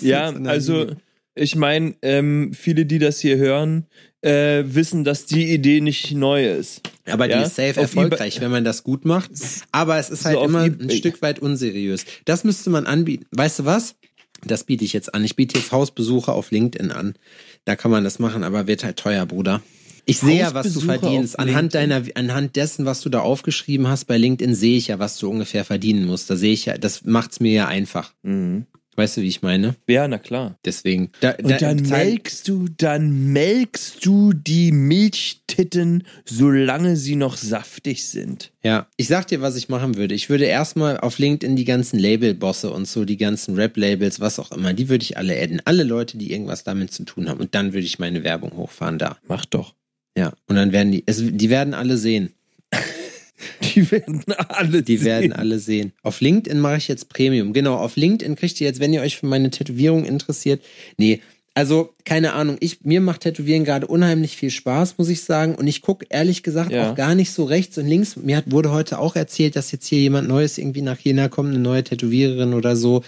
[0.00, 0.86] Ja, also
[1.34, 3.86] ich meine, ähm, viele, die das hier hören,
[4.24, 6.80] äh, wissen, dass die Idee nicht neu ist.
[7.06, 9.30] Aber ja, die ist safe auf erfolgreich, wenn man das gut macht.
[9.72, 10.90] Aber es ist So halt auf immer ein.
[10.90, 12.04] Stück weit unseriös.
[12.24, 13.26] Das müsste man anbieten.
[13.32, 13.96] Weißt du was?
[14.46, 15.24] Das biete ich jetzt an.
[15.24, 17.14] Ich biete jetzt Hausbesuche auf LinkedIn an.
[17.64, 19.62] Da kann man das machen, aber wird halt teuer, Bruder.
[20.06, 21.38] Ich sehe ja, was du verdienst.
[21.38, 25.16] Anhand deiner, anhand dessen, was du da aufgeschrieben hast bei LinkedIn, sehe ich ja, was
[25.16, 26.28] du ungefähr verdienen musst.
[26.28, 28.12] Da sehe ich ja, das macht's mir ja einfach.
[28.22, 28.66] Mhm.
[28.96, 29.74] Weißt du, wie ich meine?
[29.88, 30.56] Ja, na klar.
[30.64, 31.10] Deswegen.
[31.20, 37.36] Da, Und da- dann Zeit- melkst du, dann melkst du die Milchtitten, solange sie noch
[37.36, 38.52] saftig sind.
[38.62, 40.14] Ja, ich sag dir, was ich machen würde.
[40.14, 44.52] Ich würde erstmal auf LinkedIn die ganzen Labelbosse und so, die ganzen Rap-Labels, was auch
[44.52, 45.60] immer, die würde ich alle adden.
[45.64, 47.40] Alle Leute, die irgendwas damit zu tun haben.
[47.40, 49.18] Und dann würde ich meine Werbung hochfahren da.
[49.26, 49.74] Mach doch.
[50.16, 50.32] Ja.
[50.46, 52.30] Und dann werden die, es, die werden alle sehen.
[53.74, 55.06] Die werden alle Die sehen.
[55.06, 55.92] werden alle sehen.
[56.02, 57.52] Auf LinkedIn mache ich jetzt Premium.
[57.52, 60.62] Genau, auf LinkedIn kriegt ihr jetzt, wenn ihr euch für meine Tätowierung interessiert.
[60.96, 61.20] Nee,
[61.56, 65.54] also keine Ahnung, ich mir macht Tätowieren gerade unheimlich viel Spaß, muss ich sagen.
[65.54, 66.90] Und ich gucke ehrlich gesagt Ja.
[66.90, 68.16] auch gar nicht so rechts und links.
[68.16, 71.50] Mir hat, wurde heute auch erzählt, dass jetzt hier jemand Neues irgendwie nach Jena kommt,
[71.50, 73.04] eine neue Tätowiererin oder so.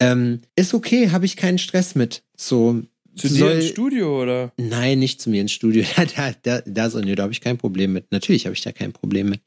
[0.00, 2.22] Ähm, ist okay, habe ich keinen Stress mit.
[2.34, 2.80] So
[3.16, 4.52] Zu dir soll- ins Studio, oder?
[4.56, 5.84] Nein, nicht zu mir ins Studio.
[5.96, 8.10] Da, da, da, da so, nee, da habe ich kein Problem mit.
[8.10, 9.40] Natürlich habe ich da kein Problem mit.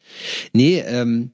[0.54, 1.32] Nee, ähm,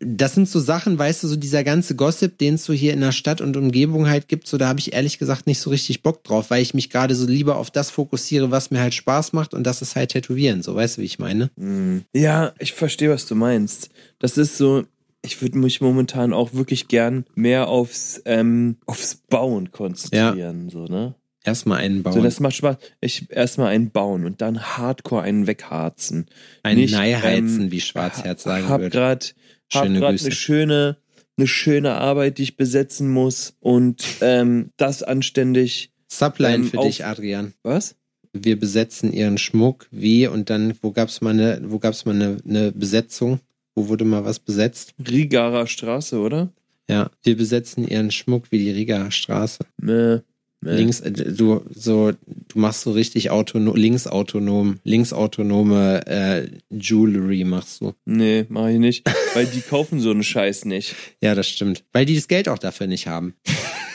[0.00, 3.00] das sind so Sachen, weißt du, so dieser ganze Gossip, den es so hier in
[3.00, 6.02] der Stadt und Umgebung halt gibt, so da habe ich ehrlich gesagt nicht so richtig
[6.02, 9.32] Bock drauf, weil ich mich gerade so lieber auf das fokussiere, was mir halt Spaß
[9.32, 11.50] macht und das ist halt Tätowieren, so weißt du, wie ich meine?
[11.56, 12.02] Mhm.
[12.14, 13.90] Ja, ich verstehe, was du meinst.
[14.18, 14.84] Das ist so,
[15.22, 21.14] ich würde mich momentan auch wirklich gern mehr aufs, ähm, aufs Bauen konzentrieren, so, ne?
[21.48, 22.12] Erstmal einen bauen.
[22.12, 22.76] So, das macht Spaß.
[23.00, 26.26] Ich erstmal einen bauen und dann hardcore einen wegharzen.
[26.62, 28.96] einen nicht, Neiheizen, ähm, wie Schwarzherz sagen hab würde.
[28.96, 29.34] grad,
[29.72, 30.26] hab Schöne grad Grüße.
[30.26, 30.96] eine schöne,
[31.38, 35.90] eine schöne Arbeit, die ich besetzen muss und ähm, das anständig.
[36.06, 37.54] Subline ähm, für auf- dich, Adrian.
[37.62, 37.96] Was?
[38.34, 42.36] Wir besetzen ihren Schmuck, wie und dann, wo gab's mal eine, wo gab's mal eine,
[42.46, 43.40] eine Besetzung?
[43.74, 44.92] Wo wurde mal was besetzt?
[45.10, 46.50] Rigarer Straße, oder?
[46.90, 49.58] Ja, wir besetzen ihren Schmuck wie die Rigaer Straße.
[49.80, 50.18] Mäh,
[50.60, 50.76] mäh.
[50.76, 57.92] Links, äh, du so, du machst so richtig autonom, linksautonom, linksautonome äh, Jewelry machst du.
[58.04, 59.06] Nee, mach ich nicht.
[59.34, 60.94] Weil die kaufen so einen Scheiß nicht.
[61.20, 63.34] Ja, das stimmt, weil die das Geld auch dafür nicht haben.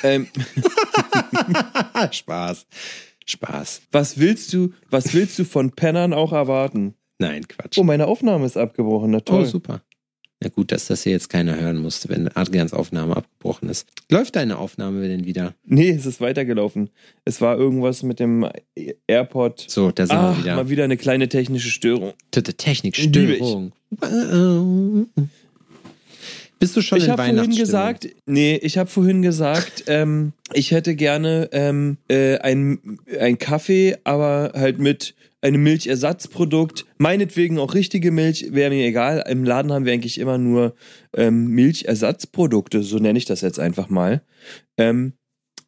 [0.04, 0.28] Ähm,
[2.12, 2.66] Spaß,
[3.26, 3.82] Spaß.
[3.92, 6.96] was willst du, was willst du von Pennern auch erwarten?
[7.20, 7.78] Nein, Quatsch.
[7.78, 9.12] Oh, meine Aufnahme ist abgebrochen.
[9.12, 9.46] Na Oh, toll.
[9.46, 9.82] super.
[10.44, 13.88] Na gut, dass das hier jetzt keiner hören musste, wenn Adrians Aufnahme abgebrochen ist.
[14.12, 15.54] Läuft deine Aufnahme denn wieder?
[15.66, 16.90] Nee, es ist weitergelaufen.
[17.24, 18.46] Es war irgendwas mit dem
[19.08, 19.64] AirPod.
[19.70, 20.56] So, da sind Ach, wir wieder.
[20.58, 22.12] mal wieder eine kleine technische Störung.
[22.32, 23.72] Technikstörung.
[26.60, 27.66] Bist du schon ich in habe vorhin Weihnachtsstimmung?
[27.66, 33.96] gesagt, nee, ich habe vorhin gesagt, ähm, ich hätte gerne ähm, äh, ein, ein Kaffee,
[34.04, 36.86] aber halt mit einem Milchersatzprodukt.
[36.98, 39.24] Meinetwegen auch richtige Milch, wäre mir egal.
[39.30, 40.76] Im Laden haben wir eigentlich immer nur
[41.16, 44.22] ähm, Milchersatzprodukte, so nenne ich das jetzt einfach mal.
[44.78, 45.14] Ähm,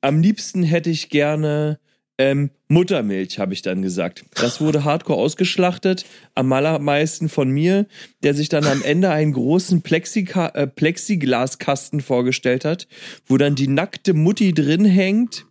[0.02, 1.80] am liebsten hätte ich gerne
[2.18, 4.24] ähm, Muttermilch, habe ich dann gesagt.
[4.36, 7.86] Das wurde hardcore ausgeschlachtet, am allermeisten von mir,
[8.24, 12.88] der sich dann am Ende einen großen Plexika äh, Plexiglaskasten vorgestellt hat,
[13.26, 15.46] wo dann die nackte Mutti drin hängt,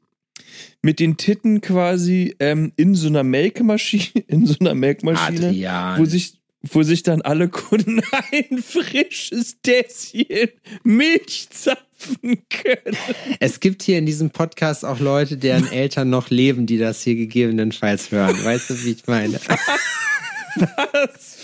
[0.83, 5.99] mit den Titten quasi ähm, in so einer Melkmaschine, in so einer Melkmaschine, Adrian.
[5.99, 6.35] wo sich
[6.73, 8.01] wo sich dann alle Kunden
[8.33, 10.49] ein frisches Tässchen
[10.83, 12.97] Milch zapfen können.
[13.41, 17.17] Es gibt hier in diesem Podcast auch Leute, deren Eltern noch leben, die das hier
[17.17, 18.43] gegebenenfalls hören.
[18.43, 19.39] Weißt du, wie ich meine?
[19.47, 21.44] Was, was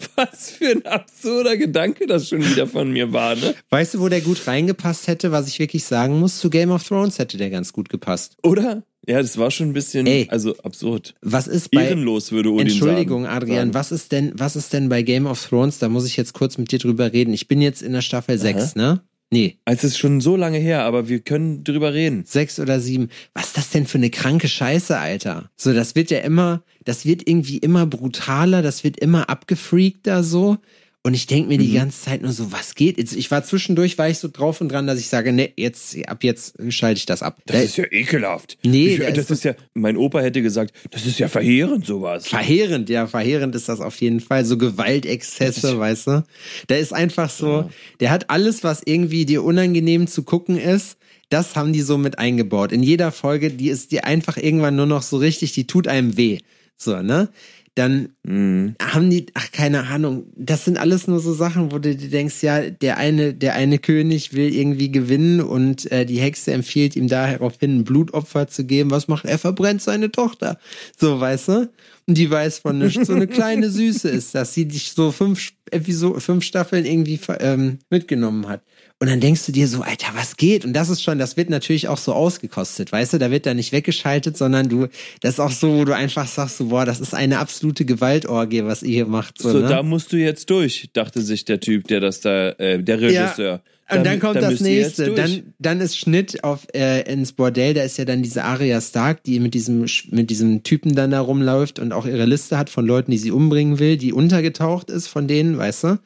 [0.58, 3.54] für ein absurder Gedanke das schon wieder von mir war, ne?
[3.70, 6.38] Weißt du, wo der gut reingepasst hätte, was ich wirklich sagen muss?
[6.38, 8.36] Zu Game of Thrones hätte der ganz gut gepasst.
[8.42, 8.82] Oder?
[9.06, 10.28] Ja, das war schon ein bisschen, Ey.
[10.30, 11.14] also absurd.
[11.22, 13.34] Was ist bei Ehrenlos, würde Odin Entschuldigung, sagen.
[13.34, 15.78] Adrian, was ist denn, was ist denn bei Game of Thrones?
[15.78, 17.32] Da muss ich jetzt kurz mit dir drüber reden.
[17.32, 19.00] Ich bin jetzt in der Staffel 6, ne?
[19.32, 22.24] Nee, Also es ist schon so lange her, aber wir können drüber reden.
[22.26, 23.10] sechs oder sieben.
[23.32, 25.50] Was ist das denn für eine kranke Scheiße, Alter?
[25.56, 30.58] So, das wird ja immer, das wird irgendwie immer brutaler, das wird immer abgefreakter so.
[31.02, 31.62] Und ich denke mir Mhm.
[31.62, 32.98] die ganze Zeit nur so, was geht?
[32.98, 35.96] Jetzt, ich war zwischendurch, war ich so drauf und dran, dass ich sage, nee, jetzt,
[36.06, 37.38] ab jetzt schalte ich das ab.
[37.46, 38.58] Das Da- ist ja ekelhaft.
[38.64, 41.86] Nee, ich, da das ist ist ja, mein Opa hätte gesagt, das ist ja verheerend
[41.86, 42.26] sowas.
[42.26, 44.44] Verheerend, ja, verheerend ist das auf jeden Fall.
[44.44, 46.24] So Gewaltexzesse, weißt du?
[46.68, 50.98] Der ist einfach so, der hat alles, was irgendwie dir unangenehm zu gucken ist,
[51.30, 52.72] das haben die so mit eingebaut.
[52.72, 56.16] In jeder Folge, die ist dir einfach irgendwann nur noch so richtig, die tut einem
[56.18, 56.38] weh.
[56.76, 57.28] So, ne?
[57.76, 58.74] Dann Mhm.
[58.82, 62.42] haben die, ach, keine Ahnung, das sind alles nur so Sachen, wo du dir denkst,
[62.42, 67.08] ja, der eine, der eine König will irgendwie gewinnen und äh, die Hexe empfiehlt ihm
[67.08, 68.90] daraufhin ein Blutopfer zu geben.
[68.90, 69.38] Was macht er?
[69.38, 70.58] Verbrennt seine Tochter.
[70.98, 71.70] So, weißt du?
[72.06, 73.06] Und die weiß von nichts.
[73.06, 77.78] So eine kleine Süße ist, dass sie dich so fünf Episode, fünf Staffeln irgendwie ähm,
[77.88, 78.62] mitgenommen hat.
[79.02, 80.66] Und dann denkst du dir so, Alter, was geht?
[80.66, 83.18] Und das ist schon, das wird natürlich auch so ausgekostet, weißt du?
[83.18, 84.88] Da wird da nicht weggeschaltet, sondern du,
[85.22, 88.64] das ist auch so, wo du einfach sagst, so, boah, das ist eine absolute Gewaltorgie,
[88.64, 89.40] was ihr hier macht.
[89.40, 89.68] So, So, ne?
[89.68, 93.62] da musst du jetzt durch, dachte sich der Typ, der das da, äh, der Regisseur.
[93.90, 95.14] Und dann kommt da das nächste.
[95.14, 97.74] Dann, dann ist Schnitt auf äh, ins Bordell.
[97.74, 101.20] Da ist ja dann diese Arya Stark, die mit diesem mit diesem Typen dann da
[101.20, 105.08] rumläuft und auch ihre Liste hat von Leuten, die sie umbringen will, die untergetaucht ist
[105.08, 105.98] von denen, weißt du?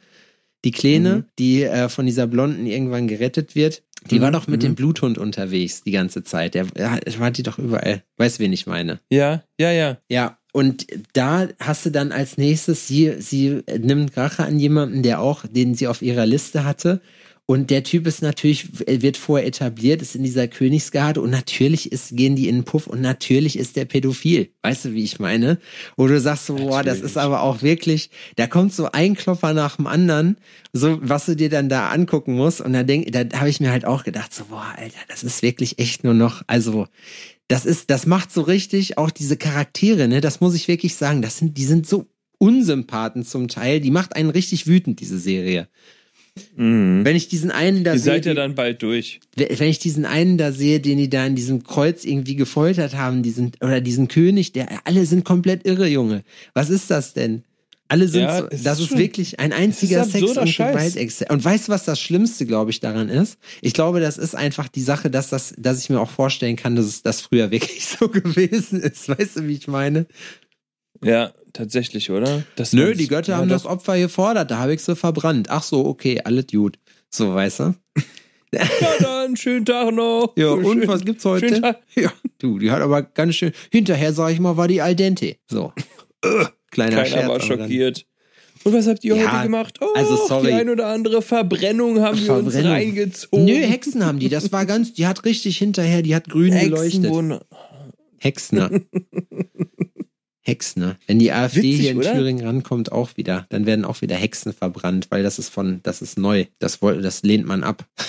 [0.64, 1.24] Die Kleine, Mhm.
[1.38, 3.82] die äh, von dieser Blonden irgendwann gerettet wird.
[4.10, 4.66] Die Mhm, war doch mit mhm.
[4.66, 6.54] dem Bluthund unterwegs die ganze Zeit.
[6.54, 8.02] Der ja, war die doch überall.
[8.16, 9.00] Weißt wen ich meine?
[9.10, 9.98] ja, ja, ja.
[10.10, 15.20] Ja, und da hast du dann als nächstes, sie, sie nimmt Rache an jemanden, der
[15.20, 17.00] auch, den sie auf ihrer Liste hatte.
[17.46, 22.16] Und der Typ ist natürlich, wird vorher etabliert, ist in dieser Königsgarde und natürlich ist,
[22.16, 24.48] gehen die in den Puff und natürlich ist der pädophil.
[24.62, 25.58] Weißt du, wie ich meine?
[25.98, 29.52] Wo du sagst so, boah, das ist aber auch wirklich, da kommt so ein Klopfer
[29.52, 30.38] nach dem anderen,
[30.72, 32.62] so, was du dir dann da angucken musst.
[32.62, 35.42] Und da denk, da habe ich mir halt auch gedacht, so, boah, Alter, das ist
[35.42, 36.86] wirklich echt nur noch, also,
[37.48, 40.22] das ist, das macht so richtig auch diese Charaktere, ne?
[40.22, 41.20] Das muss ich wirklich sagen.
[41.20, 42.06] Das sind, die sind so
[42.38, 43.80] Unsympathen zum Teil.
[43.80, 45.68] Die macht einen richtig wütend, diese Serie.
[46.56, 47.04] Mhm.
[47.04, 49.20] Wenn ich diesen einen da Ihr sehe, seid ja die- dann bald durch.
[49.36, 53.22] wenn ich diesen einen da sehe, den die da in diesem Kreuz irgendwie gefoltert haben,
[53.22, 56.24] diesen, oder diesen König, der, alle sind komplett irre, Junge.
[56.52, 57.44] Was ist das denn?
[57.86, 60.56] Alle sind Ja, so, das ist ist schon- wirklich ein einziger Sex und.
[60.56, 61.28] Gewaltexzess.
[61.30, 63.38] Und weißt du, was das Schlimmste, glaube ich, daran ist?
[63.60, 66.74] Ich glaube, das ist einfach die Sache, dass das, dass ich mir auch vorstellen kann,
[66.76, 69.08] dass es das früher wirklich so gewesen ist.
[69.08, 70.06] Weißt du, wie ich meine?
[71.02, 72.42] Ja, tatsächlich, oder?
[72.56, 75.48] Das Nö, die Götter ja, haben das Opfer gefordert, da habe ich sie verbrannt.
[75.48, 76.78] Ach so, okay, alles gut.
[77.08, 77.74] So, weißt du?
[78.52, 78.68] Ja,
[79.00, 80.32] dann, schönen Tag noch.
[80.36, 81.76] Ja, Schön- und was gibt's heute?
[81.96, 83.50] Ja, du, die hat aber ganz schön.
[83.72, 85.34] Hinterher, sag ich mal, war die al dente.
[85.50, 85.72] So.
[86.70, 87.28] Kleiner Keiner Scherz.
[87.28, 88.06] war schockiert.
[88.62, 89.80] Und was habt ihr Ja, heute gemacht?
[89.80, 90.46] Oh, also sorry.
[90.46, 92.70] Die ein oder andere Verbrennung haben wir uns Verbrennung.
[92.72, 93.44] reingezogen.
[93.44, 94.28] Nö, Hexen haben die.
[94.28, 97.02] Das war ganz, die hat richtig hinterher, die hat grün geleuchtet.
[97.02, 97.44] Hexenwunder.
[98.18, 98.70] Hexner.
[100.44, 100.96] Hexner.
[101.06, 102.12] Wenn die AfD Witzig, hier in oder?
[102.14, 106.02] Thüringen rankommt, auch wieder, dann werden auch wieder Hexen verbrannt, weil das ist von, das
[106.02, 106.46] ist neu.
[106.58, 107.86] Das, woll- das lehnt man ab.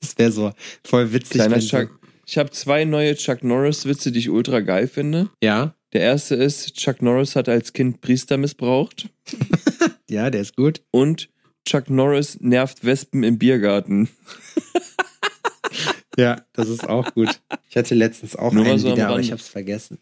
[0.00, 0.52] Das wäre so
[0.84, 1.32] voll witzig.
[1.32, 1.98] Kleiner Chuck.
[2.24, 5.28] Ich habe zwei neue Chuck Norris-Witze, die ich ultra geil finde.
[5.42, 9.08] Ja, Der erste ist, Chuck Norris hat als Kind Priester missbraucht.
[10.08, 10.82] ja, der ist gut.
[10.92, 11.30] Und
[11.64, 14.08] Chuck Norris nervt Wespen im Biergarten.
[16.16, 17.40] Ja, das ist auch gut.
[17.70, 19.98] Ich hatte letztens auch Nur einen so wieder, aber ich hab's vergessen.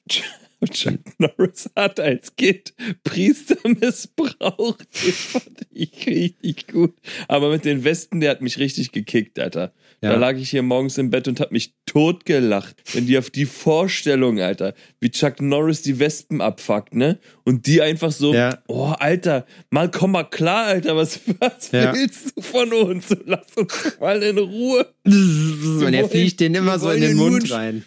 [0.71, 2.73] Chuck Norris hat als Kind
[3.05, 4.87] Priester missbraucht.
[5.05, 6.95] Den fand ich richtig gut.
[7.29, 9.73] Aber mit den Westen, der hat mich richtig gekickt, Alter.
[10.03, 10.13] Ja.
[10.13, 12.77] Da lag ich hier morgens im Bett und hab mich totgelacht.
[12.95, 17.19] Wenn die auf die Vorstellung, Alter, wie Chuck Norris die Wespen abfuckt, ne?
[17.45, 18.59] Und die einfach so, Ja.
[18.69, 21.95] oh, Alter, mal komm mal klar, Alter, was, was Ja.
[21.95, 23.07] willst du von uns?
[23.25, 24.87] Lass uns mal in Ruhe.
[25.05, 27.85] Und er fliegt den immer so in den Mund ein- rein.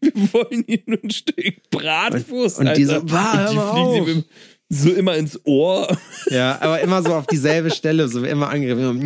[0.00, 4.08] Wir wollen hier nur ein Stück Bratwurst, Und- und die so, "Bah, die fliegen auf."
[4.08, 4.24] ihm
[4.68, 5.96] so immer ins Ohr.
[6.30, 9.00] Ja, aber immer so auf dieselbe Stelle, so immer angegriffen.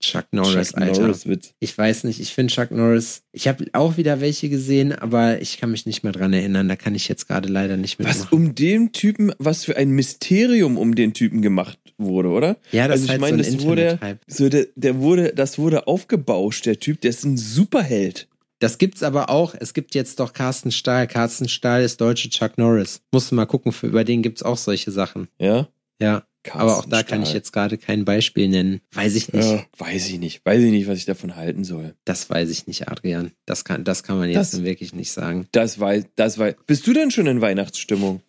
[0.00, 1.02] Chuck Norris, Chuck Alter.
[1.02, 1.26] Norris.
[1.60, 5.58] Ich weiß nicht, ich finde Chuck Norris, ich habe auch wieder welche gesehen, aber ich
[5.58, 8.28] kann mich nicht mehr dran erinnern, da kann ich jetzt gerade leider nicht Was mitmachen.
[8.38, 12.56] um den Typen, was für ein Mysterium um den Typen gemacht wurde, oder?
[12.72, 15.32] Ja, das also ist ich halt meine, so ein das wurde, so der, der wurde,
[15.34, 18.28] das wurde aufgebauscht, der Typ, der ist ein Superheld.
[18.58, 21.06] Das gibt's aber auch, es gibt jetzt doch Carsten Stahl.
[21.06, 23.00] Carsten Stahl ist deutsche Chuck Norris.
[23.12, 25.28] Musst du mal gucken, für, über den gibt's auch solche Sachen.
[25.38, 25.68] Ja.
[26.02, 27.36] Ja, aber auch da Carsten kann ich Stahl.
[27.36, 28.80] jetzt gerade kein Beispiel nennen.
[28.94, 29.46] Weiß ich nicht.
[29.50, 30.44] Ja, weiß ich nicht.
[30.46, 31.94] Weiß ich nicht, was ich davon halten soll.
[32.06, 33.32] Das weiß ich nicht, Adrian.
[33.46, 35.46] Das kann, das kann man jetzt Das- wirklich nicht sagen.
[35.52, 36.54] Das weiß, das weiß.
[36.66, 38.20] Bist du denn schon in Weihnachtsstimmung?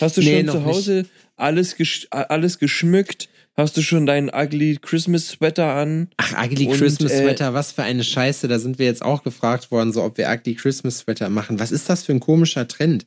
[0.00, 1.06] Hast du Nee, schon zu Hause
[1.40, 3.28] alles, gesch alles geschmückt?
[3.56, 6.08] Hast du schon deinen ugly Christmas Sweater an?
[6.16, 8.48] Ach, Ugly Und, Christmas äh, Sweater, was für eine Scheiße.
[8.48, 11.58] Da sind wir jetzt auch gefragt worden, so ob wir Ugly Christmas Sweater machen.
[11.58, 13.06] Was ist das für ein komischer Trend?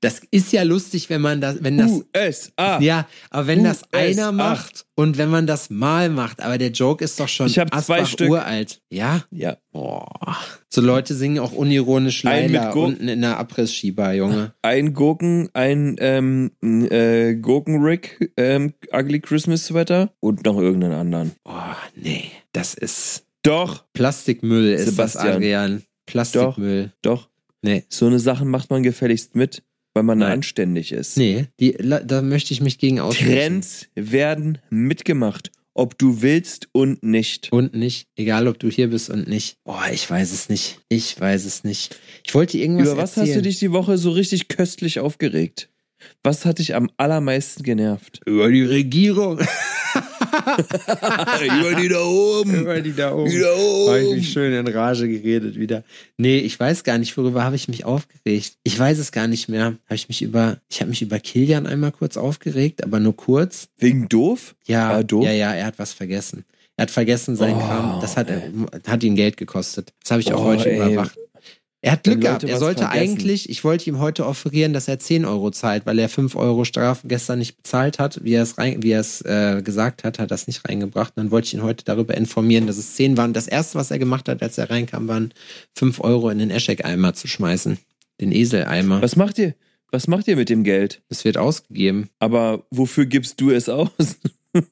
[0.00, 2.80] Das ist ja lustig, wenn man das, wenn das, USA.
[2.80, 4.34] ja, aber wenn das einer acht.
[4.34, 7.74] macht und wenn man das mal macht, aber der Joke ist doch schon Ich hab
[7.82, 8.30] zwei Stück.
[8.30, 8.80] uralt.
[8.90, 9.24] Ja?
[9.30, 9.56] Ja.
[9.72, 10.36] Boah.
[10.70, 12.24] So Leute singen auch unironisch
[12.72, 14.52] Gur- unten in der Abriss-Skibar, Junge.
[14.62, 21.32] Ein Gurken, ein ähm, äh, Gurkenrick ähm, Ugly Christmas Sweater und noch irgendeinen anderen.
[21.42, 22.24] Boah, nee.
[22.52, 25.26] Das ist Doch, Plastikmüll, ist Sebastian.
[25.26, 25.82] das, Adrian.
[26.06, 26.92] Plastikmüll.
[27.02, 27.28] doch.
[27.62, 27.84] Nee.
[27.88, 29.62] So eine Sachen macht man gefälligst mit,
[29.94, 30.32] weil man Nein.
[30.32, 31.16] anständig ist.
[31.16, 33.32] Nee, die, da möchte ich mich gegen aussprechen.
[33.32, 37.52] Trends werden mitgemacht, ob du willst und nicht.
[37.52, 38.08] Und nicht.
[38.16, 39.54] Egal, ob du hier bist und nicht.
[39.64, 40.80] Boah, ich weiß es nicht.
[40.88, 41.98] Ich weiß es nicht.
[42.26, 43.28] Ich wollte irgendwas Über was erzählen.
[43.28, 45.70] hast du dich die Woche so richtig köstlich aufgeregt?
[46.24, 48.20] Was hat dich am allermeisten genervt?
[48.26, 49.38] Über die Regierung.
[51.60, 52.54] Über die da oben.
[52.62, 53.30] Über die da oben.
[53.30, 54.16] Die da Habe ich oben.
[54.16, 55.84] mich schön in Rage geredet wieder.
[56.16, 58.54] Nee, ich weiß gar nicht, worüber habe ich mich aufgeregt.
[58.62, 59.74] Ich weiß es gar nicht mehr.
[59.86, 63.68] Habe ich mich über, ich habe mich über Kilian einmal kurz aufgeregt, aber nur kurz.
[63.78, 64.54] Wegen doof?
[64.66, 65.24] Ja, doof?
[65.24, 66.44] ja, ja, er hat was vergessen.
[66.76, 68.00] Er hat vergessen sein Oh, Kram.
[68.00, 68.28] Das hat,
[68.86, 69.92] hat ihn Geld gekostet.
[70.02, 70.76] Das habe ich auch Oh, heute ey.
[70.76, 71.18] überwacht.
[71.80, 72.42] Er hat Glück gehabt.
[72.42, 73.00] Er sollte vergessen.
[73.00, 76.64] eigentlich, ich wollte ihm heute offerieren, dass er 10 Euro zahlt, weil er 5 Euro
[76.64, 78.24] Strafe gestern nicht bezahlt hat.
[78.24, 81.12] Wie er es, rein, wie er es äh, gesagt hat, hat er es nicht reingebracht.
[81.16, 83.32] Und dann wollte ich ihn heute darüber informieren, dass es 10 waren.
[83.32, 85.32] Das erste, was er gemacht hat, als er reinkam, waren
[85.76, 87.78] 5 Euro in den Eschek-Eimer zu schmeißen.
[88.20, 89.00] Den Eseleimer.
[89.00, 89.54] Was macht ihr?
[89.92, 91.02] Was macht ihr mit dem Geld?
[91.08, 92.10] Das wird ausgegeben.
[92.18, 93.90] Aber wofür gibst du es aus?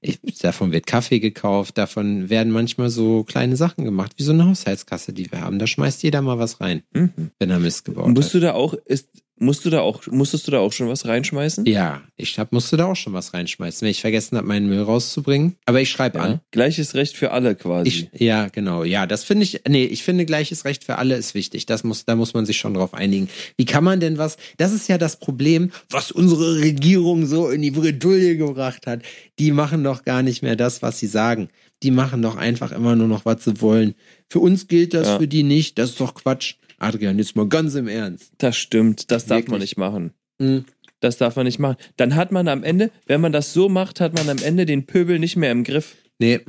[0.00, 4.46] Ich, davon wird Kaffee gekauft, davon werden manchmal so kleine Sachen gemacht, wie so eine
[4.46, 5.58] Haushaltskasse, die wir haben.
[5.58, 7.32] Da schmeißt jeder mal was rein, Mhm.
[7.38, 8.34] wenn er Mist gebaut Musst hat.
[8.34, 11.66] du da auch, ist, musst du da auch, musstest du da auch schon was reinschmeißen?
[11.66, 14.82] Ja, ich hab, musste da auch schon was reinschmeißen, wenn ich vergessen habe, meinen Müll
[14.82, 15.56] rauszubringen.
[15.66, 16.40] Aber ich schreibe an.
[16.52, 18.08] Gleiches Recht für alle quasi.
[18.12, 18.84] Ich, ja, genau.
[18.84, 21.66] Ja, das finde ich, nee, ich finde gleiches Recht für alle ist wichtig.
[21.66, 23.28] Das muss, da muss man sich schon drauf einigen.
[23.56, 27.62] Wie kann man denn was, das ist ja das Problem, was unsere Regierung so in
[27.62, 29.02] die Bredouille gebracht hat.
[29.38, 31.48] Die machen doch gar nicht mehr das, was sie sagen.
[31.82, 33.94] Die machen doch einfach immer nur noch, was sie wollen.
[34.30, 35.18] Für uns gilt das, Ja.
[35.18, 35.78] für die nicht.
[35.78, 36.54] Das ist doch Quatsch.
[36.78, 38.32] Adrian, jetzt mal ganz im Ernst.
[38.38, 39.70] das stimmt, das darf man Wirklich.
[39.70, 40.12] nicht machen.
[40.38, 40.64] Mhm.
[41.00, 41.76] Das darf man nicht machen.
[41.96, 44.86] Dann hat man am Ende, wenn man das so macht, hat man am Ende den
[44.86, 45.94] Pöbel nicht mehr im Griff.
[46.18, 46.40] Nee.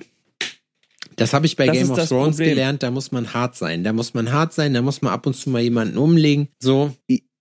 [1.17, 2.49] Das habe ich bei Das Game of Thrones Problem.
[2.49, 2.83] gelernt.
[2.83, 3.83] Da muss man hart sein.
[3.83, 4.73] Da muss man hart sein.
[4.73, 6.47] Da muss man ab und zu mal jemanden umlegen.
[6.59, 6.93] So.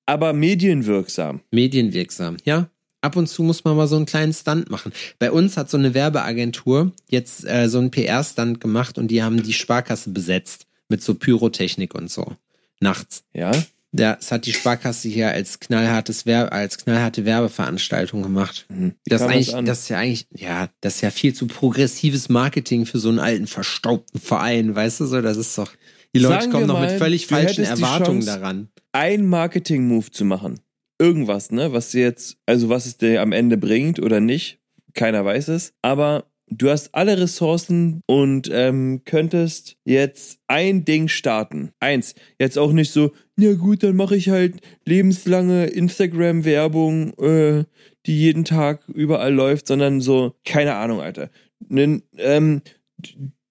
[0.06, 1.40] Aber medienwirksam.
[1.50, 2.70] medienwirksam, ja.
[3.02, 4.92] Ab und zu muss man mal so einen kleinen Stunt machen.
[5.18, 9.42] Bei uns hat so eine Werbeagentur jetzt äh, so einen PR-Stunt gemacht und die haben
[9.42, 12.34] die Sparkasse besetzt mit so Pyrotechnik und so.
[12.80, 13.24] Nachts.
[13.32, 13.52] Ja?
[13.92, 18.66] Das hat die Sparkasse hier als knallhartes Werbe, als knallharte Werbeveranstaltung gemacht.
[18.68, 18.94] Mhm.
[19.06, 19.64] Das, ist eigentlich, an.
[19.64, 23.18] das ist ja eigentlich, ja, das ist ja viel zu progressives Marketing für so einen
[23.18, 25.22] alten, verstaubten Verein, weißt du so?
[25.22, 25.72] Das ist doch.
[26.14, 28.68] Die Leute Sagen kommen wir doch mit mal, völlig falschen Erwartungen Chance- daran.
[28.92, 30.60] ein Marketing-Move zu machen.
[30.98, 31.72] Irgendwas, ne?
[31.72, 34.58] Was jetzt, also was es dir am Ende bringt oder nicht,
[34.94, 35.74] keiner weiß es.
[35.82, 41.70] Aber du hast alle Ressourcen und ähm, könntest jetzt ein Ding starten.
[41.80, 42.14] Eins.
[42.38, 47.64] Jetzt auch nicht so, ja gut, dann mache ich halt lebenslange Instagram-Werbung, äh,
[48.06, 51.30] die jeden Tag überall läuft, sondern so, keine Ahnung, Alter.
[51.68, 52.62] Nen, ähm,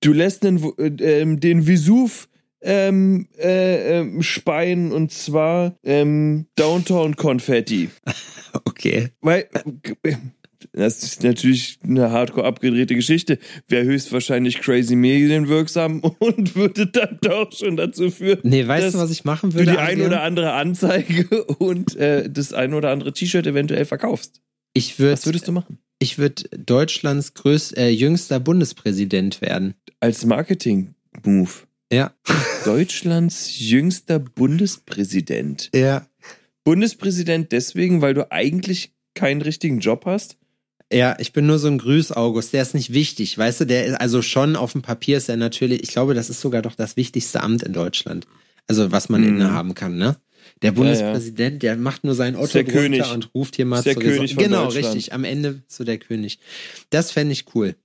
[0.01, 2.29] du lässt nen, äh, ähm, den Vesuv
[2.61, 7.89] ähm, äh, ähm, Speien und zwar ähm, Downtown Konfetti.
[8.63, 9.09] Okay.
[9.19, 9.49] Weil
[10.73, 13.39] das ist natürlich eine hardcore abgedrehte Geschichte.
[13.67, 18.39] Wäre höchstwahrscheinlich crazy medienwirksam und würde dann doch schon dazu führen.
[18.43, 19.71] Nee, weißt dass du, was ich machen Du würde?
[19.71, 24.41] die ein oder andere Anzeige und äh, das ein oder andere T-Shirt eventuell verkaufst.
[24.73, 25.79] ich würde Was würdest du machen?
[25.99, 29.75] ich würd Deutschlands größt, äh, jüngster Bundespräsident werden.
[30.01, 31.49] Als Marketing-Move.
[31.91, 32.13] Ja.
[32.65, 35.69] Deutschlands jüngster Bundespräsident.
[35.73, 36.05] Ja.
[36.63, 40.37] Bundespräsident deswegen, weil du eigentlich keinen richtigen Job hast?
[40.93, 42.53] Ja, ich bin nur so ein Grüß, August.
[42.53, 43.65] Der ist nicht wichtig, weißt du?
[43.65, 45.81] Der ist also schon auf dem Papier ist er natürlich.
[45.83, 48.27] Ich glaube, das ist sogar doch das wichtigste Amt in Deutschland.
[48.67, 49.27] Also was man Mhm.
[49.29, 50.15] innehaben kann, ne?
[50.61, 53.11] Der Bundespräsident, der macht nur sein Otto der drunter König.
[53.11, 55.11] und ruft hier mal Ist der König von Genau, richtig.
[55.11, 56.39] Am Ende so der König.
[56.91, 57.75] Das fände ich cool.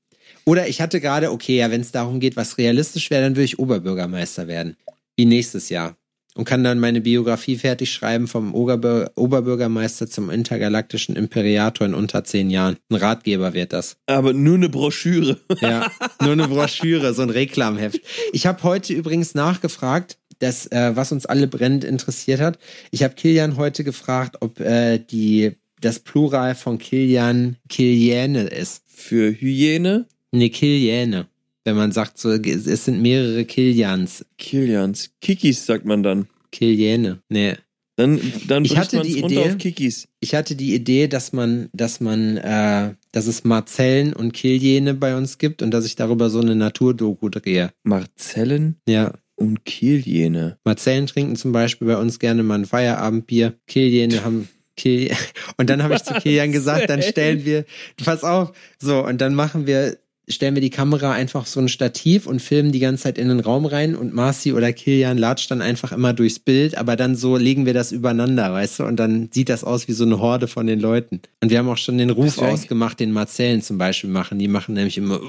[0.44, 3.44] Oder ich hatte gerade, okay, ja, wenn es darum geht, was realistisch wäre, dann würde
[3.44, 4.76] ich Oberbürgermeister werden.
[5.16, 5.96] Wie nächstes Jahr.
[6.34, 12.22] Und kann dann meine Biografie fertig schreiben vom Oberbür Oberbürgermeister zum intergalaktischen Imperator in unter
[12.22, 12.76] zehn Jahren.
[12.88, 13.96] Ein Ratgeber wird das.
[14.06, 15.38] Aber nur eine Broschüre.
[15.60, 15.90] Ja,
[16.22, 18.00] nur eine Broschüre, so ein Reklamheft.
[18.32, 22.58] Ich habe heute übrigens nachgefragt, das, äh, was uns alle brennend interessiert hat.
[22.90, 28.82] Ich habe Kilian heute gefragt, ob äh, die das Plural von Kilian Kiliane ist.
[28.86, 30.06] Für Hyäne?
[30.32, 31.26] Ne, Kiliane.
[31.64, 34.24] Wenn man sagt, so, es sind mehrere Kilians.
[34.38, 35.10] Kilians.
[35.20, 36.26] Kikis sagt man dann.
[36.52, 37.20] Kiliane.
[37.28, 37.54] Nee.
[37.96, 38.18] Dann,
[38.48, 40.08] dann Ich hatte die Idee- auf Kikis.
[40.20, 45.14] Ich hatte die Idee, dass man, dass man, äh, dass es Marzellen und Kiliane bei
[45.16, 47.72] uns gibt und dass ich darüber so eine Naturdoku drehe.
[47.82, 49.12] Marzellen Ja.
[49.34, 50.56] und Kiljene.
[50.64, 53.54] Marzellen trinken zum Beispiel bei uns gerne mal ein Feierabendbier.
[53.66, 55.10] Kilian haben Kil
[55.58, 57.66] und dann habe ich zu Kilian gesagt, dann stellen wir,
[58.02, 59.98] pass auf, so und dann machen wir,
[60.30, 63.40] stellen wir die Kamera einfach so ein Stativ und filmen die ganze Zeit in den
[63.40, 67.36] Raum rein und Marci oder Kilian latscht dann einfach immer durchs Bild, aber dann so
[67.36, 70.48] legen wir das übereinander, weißt du, und dann sieht das aus wie so eine Horde
[70.48, 71.20] von den Leuten.
[71.42, 74.38] Und wir haben auch schon den Ruf ausgemacht, den Marzellen zum Beispiel machen.
[74.38, 75.20] Die machen nämlich immer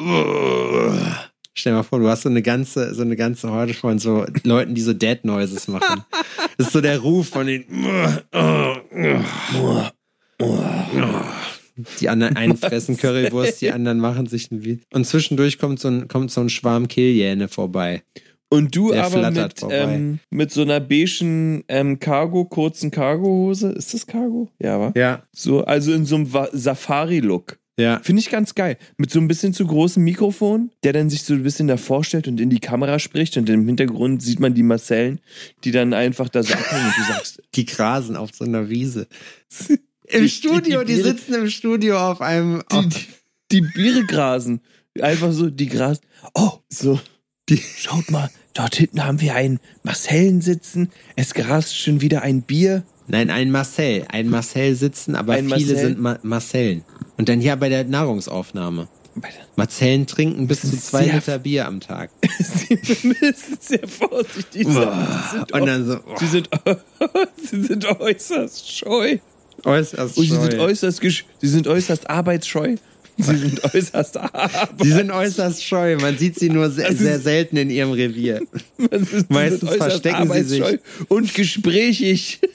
[1.54, 4.26] Stell dir mal vor, du hast so eine ganze, so eine ganze Horde von so
[4.44, 6.06] Leuten, die so Dead Noises machen.
[6.58, 7.66] Das ist so der Ruf von den.
[12.00, 14.84] Die anderen einen fressen Currywurst, die anderen machen sich ein Lied.
[14.94, 18.04] Und zwischendurch kommt so ein, kommt so ein Schwarm Killjäne vorbei.
[18.50, 23.70] Und du Der aber mit, ähm, mit so einer beigen ähm, Cargo, kurzen Cargohose.
[23.70, 24.50] Ist das Cargo?
[24.60, 24.92] Ja, wa?
[24.94, 25.24] Ja.
[25.32, 27.58] So, also in so einem Safari-Look.
[27.80, 28.00] Ja.
[28.04, 28.78] Finde ich ganz geil.
[28.98, 32.28] Mit so ein bisschen zu großem Mikrofon, der dann sich so ein bisschen davor stellt
[32.28, 35.20] und in die Kamera spricht und im Hintergrund sieht man die Marcellen,
[35.64, 39.08] die dann einfach da sagen und du sagst, Die grasen auf so einer Wiese.
[40.12, 42.64] Im Die- Studio, die- die die- sitzen im Studio auf einem.
[42.72, 43.06] die, die,
[43.52, 44.62] die Biere grasen.
[45.00, 46.02] Einfach so, die grasen.
[46.34, 47.00] Oh, so.
[47.50, 50.92] Die, schaut mal, dort hinten haben wir einen Marcellen sitzen.
[51.16, 52.84] Es grast schon wieder ein Bier.
[53.08, 54.06] Nein, ein Marcel.
[54.10, 55.78] Ein Marcel sitzen, aber Ein viele Marcel?
[55.78, 56.84] sind Ma Marcellen.
[57.18, 58.88] Und dann hier bei der Nahrungsaufnahme.
[59.58, 62.12] Marzellen trinken bis zu zwei Liter Bier am Tag.
[62.40, 65.08] Sie müssen sehr vorsichtig sein.
[65.32, 66.50] Sie sind, Und dann so, sie sind,
[67.44, 69.18] sie sind äußerst scheu.
[69.66, 70.60] Äußerst Und sie sind scheu.
[70.60, 72.76] äußerst, gesch- sie sind äußerst arbeitsscheu.
[73.18, 74.18] Sie sind äußerst
[74.82, 75.98] Sie sind äußerst scheu.
[75.98, 78.42] Man sieht sie nur sehr, sehr selten in ihrem Revier.
[78.78, 80.64] Sie Meistens sind äußerst verstecken sie sich.
[80.64, 80.78] arbeitsscheu
[81.10, 82.40] Und gesprächig.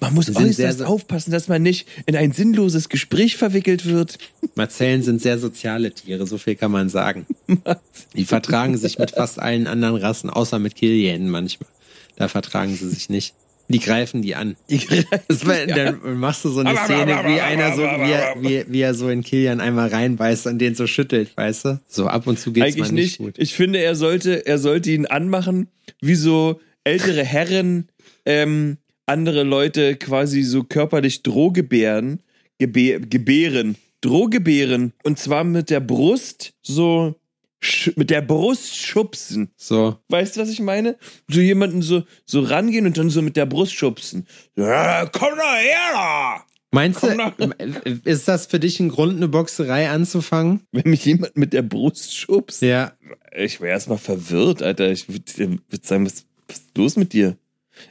[0.00, 4.16] Man muss sind äußerst sehr, aufpassen, dass man nicht in ein sinnloses Gespräch verwickelt wird.
[4.54, 7.26] Marzellen sind sehr soziale Tiere, so viel kann man sagen.
[8.14, 11.68] Die vertragen sich mit fast allen anderen Rassen, außer mit Killianen manchmal.
[12.16, 13.34] Da vertragen sie sich nicht.
[13.68, 14.56] Die greifen die an.
[15.28, 18.80] Das war, Dann machst du so eine Szene, wie einer so, wie er, wie, wie
[18.80, 21.80] er so in Kilian einmal reinbeißt und den so schüttelt, weißt du?
[21.86, 23.34] So ab und zu geht's Eigentlich mal nicht, nicht.
[23.34, 23.34] gut.
[23.38, 25.68] Ich finde, er sollte, er sollte ihn anmachen,
[26.00, 27.88] wie so ältere Herren
[28.24, 32.20] ähm, andere Leute quasi so körperlich drohgebären,
[32.58, 34.92] gebä gebären, drohgebären.
[35.02, 37.16] Und zwar mit der Brust so,
[37.96, 39.50] mit der Brust schubsen.
[39.56, 39.96] So.
[40.08, 40.96] Weißt du, was ich meine?
[41.28, 44.26] So jemanden so, so rangehen und dann so mit der Brust schubsen.
[44.56, 46.44] Ja, komm doch her da!
[46.70, 47.50] Meinst Komm du,
[48.04, 50.60] ist das für dich ein Grund, eine Boxerei anzufangen?
[50.70, 52.92] Wenn mich jemand mit der Brust schubst, Ja.
[53.34, 54.90] ich wäre erstmal verwirrt, Alter.
[54.92, 57.38] Ich würde würd sagen, was, was ist los mit dir?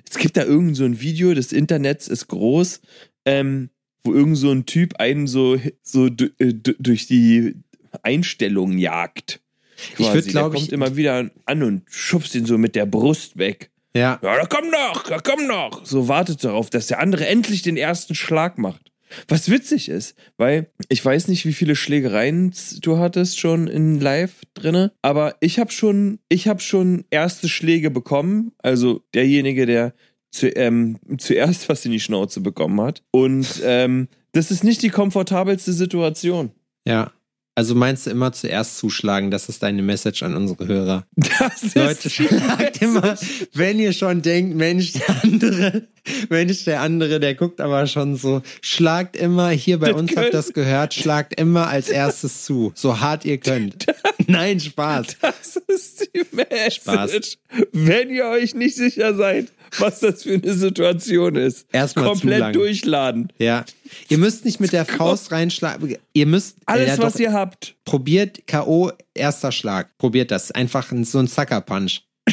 [0.08, 2.82] Es gibt da irgend so ein Video, das Internets ist groß,
[3.26, 3.72] ähm,
[4.04, 7.56] wo irgend so ein Typ einen so, so äh, du- durch die
[8.04, 9.42] Einstellungen jagt.
[9.78, 10.30] Ich Quasi.
[10.32, 13.70] glaub Der ich- kommt immer wieder an und schubst ihn so mit der Brust weg.
[13.96, 14.20] Ja.
[14.22, 15.86] Ja, da komm doch, da komm doch.
[15.86, 18.92] So wartet darauf, dass der andere endlich den ersten Schlag macht.
[19.30, 24.42] Was witzig ist, weil ich weiß nicht, wie viele Schlägereien du hattest schon in Live
[24.54, 28.52] drinne, aber ich habe schon, ich habe schon erste Schläge bekommen.
[28.58, 29.94] Also derjenige, der
[30.32, 33.02] zu, ähm, zuerst was in die Schnauze bekommen hat.
[33.12, 36.52] Und ähm, das ist nicht die komfortabelste Situation.
[36.86, 37.12] Ja.
[37.58, 39.32] Also meinst du immer zuerst zuschlagen?
[39.32, 41.08] Das ist deine Message an unsere Hörer.
[41.16, 43.18] Das Leute, schlagt immer,
[43.54, 45.82] wenn ihr schon denkt, Mensch, der andere,
[46.30, 50.26] Mensch, der andere, der guckt aber schon so, schlagt immer, hier bei Das uns könnt-
[50.26, 53.88] habt das gehört, schlagt immer als erstes zu, so hart ihr könnt.
[54.34, 55.18] Nein, Spaß.
[55.22, 56.76] Das ist die Message.
[56.76, 57.38] Spaß.
[57.72, 59.48] Wenn ihr euch nicht sicher seid,
[59.80, 63.32] was das für eine Situation ist, Erstmal komplett durchladen.
[63.38, 63.66] Ja.
[64.10, 65.98] Ihr müsst nicht mit der Faust reinschlagen.
[66.14, 67.76] Ihr müsst Alles, ja, was doch, ihr habt.
[67.86, 68.92] probiert K.O.
[69.14, 69.98] erster Schlag.
[69.98, 70.52] Probiert das.
[70.52, 72.02] Einfach ein- so ein Sucker Punch.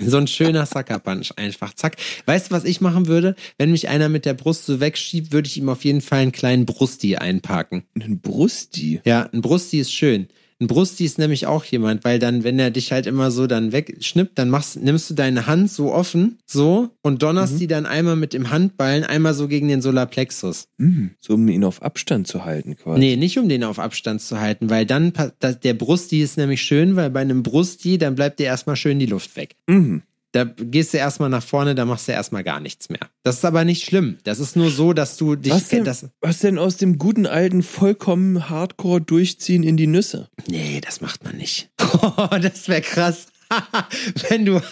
[0.00, 1.32] so ein schöner Sucker Punch.
[1.36, 1.96] Einfach zack.
[2.26, 3.34] Weißt du, was ich machen würde?
[3.58, 6.32] Wenn mich einer mit der Brust so wegschiebt, würde ich ihm auf jeden Fall einen
[6.32, 7.84] kleinen Brusti einparken.
[7.94, 9.00] Ein Brusti.
[9.04, 10.28] Ja, ein Brusti ist schön.
[10.60, 13.72] Ein Brusti ist nämlich auch jemand, weil dann, wenn er dich halt immer so dann
[13.72, 18.16] wegschnippt, dann machst, nimmst du deine Hand so offen, so, und donnerst die dann einmal
[18.16, 20.68] mit dem Handballen einmal so gegen den Solarplexus.
[20.78, 23.00] Hm, so um ihn auf Abstand zu halten, quasi.
[23.00, 26.94] Nee, nicht um den auf Abstand zu halten, weil dann, der Brusti ist nämlich schön,
[26.94, 29.56] weil bei einem Brusti, dann bleibt dir erstmal schön die Luft weg.
[29.66, 30.02] Mhm.
[30.32, 33.00] Da gehst du erstmal nach vorne, da machst du erstmal gar nichts mehr.
[33.24, 34.18] Das ist aber nicht schlimm.
[34.22, 37.26] Das ist nur so, dass du dich, Was denn, das, was denn aus dem guten
[37.26, 40.28] alten vollkommen Hardcore durchziehen in die Nüsse?
[40.48, 41.70] Nee, das macht man nicht.
[42.02, 43.26] Oh, das wäre krass.
[44.28, 44.62] wenn du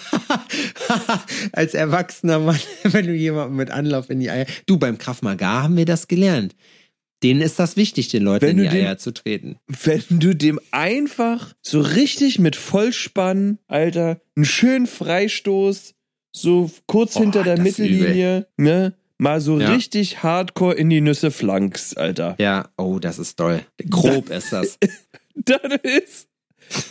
[1.53, 4.47] als erwachsener Mann, wenn du jemanden mit Anlauf in die Eier.
[4.67, 6.55] Du, beim Krav Maga haben wir das gelernt.
[7.23, 9.59] Denen ist das wichtig, den Leuten in die Eier zu treten.
[9.67, 15.95] Wenn du dem einfach so richtig mit Vollspann, Alter, einen schönen Freistoß,
[16.33, 19.73] so kurz Boah, hinter der Mittellinie, ne, mal so Ja.
[19.73, 22.37] richtig hardcore in die Nüsse flankst, Alter.
[22.39, 23.63] Ja, oh, das ist toll.
[23.91, 24.79] Grob ist das.
[25.35, 26.29] Dann ist,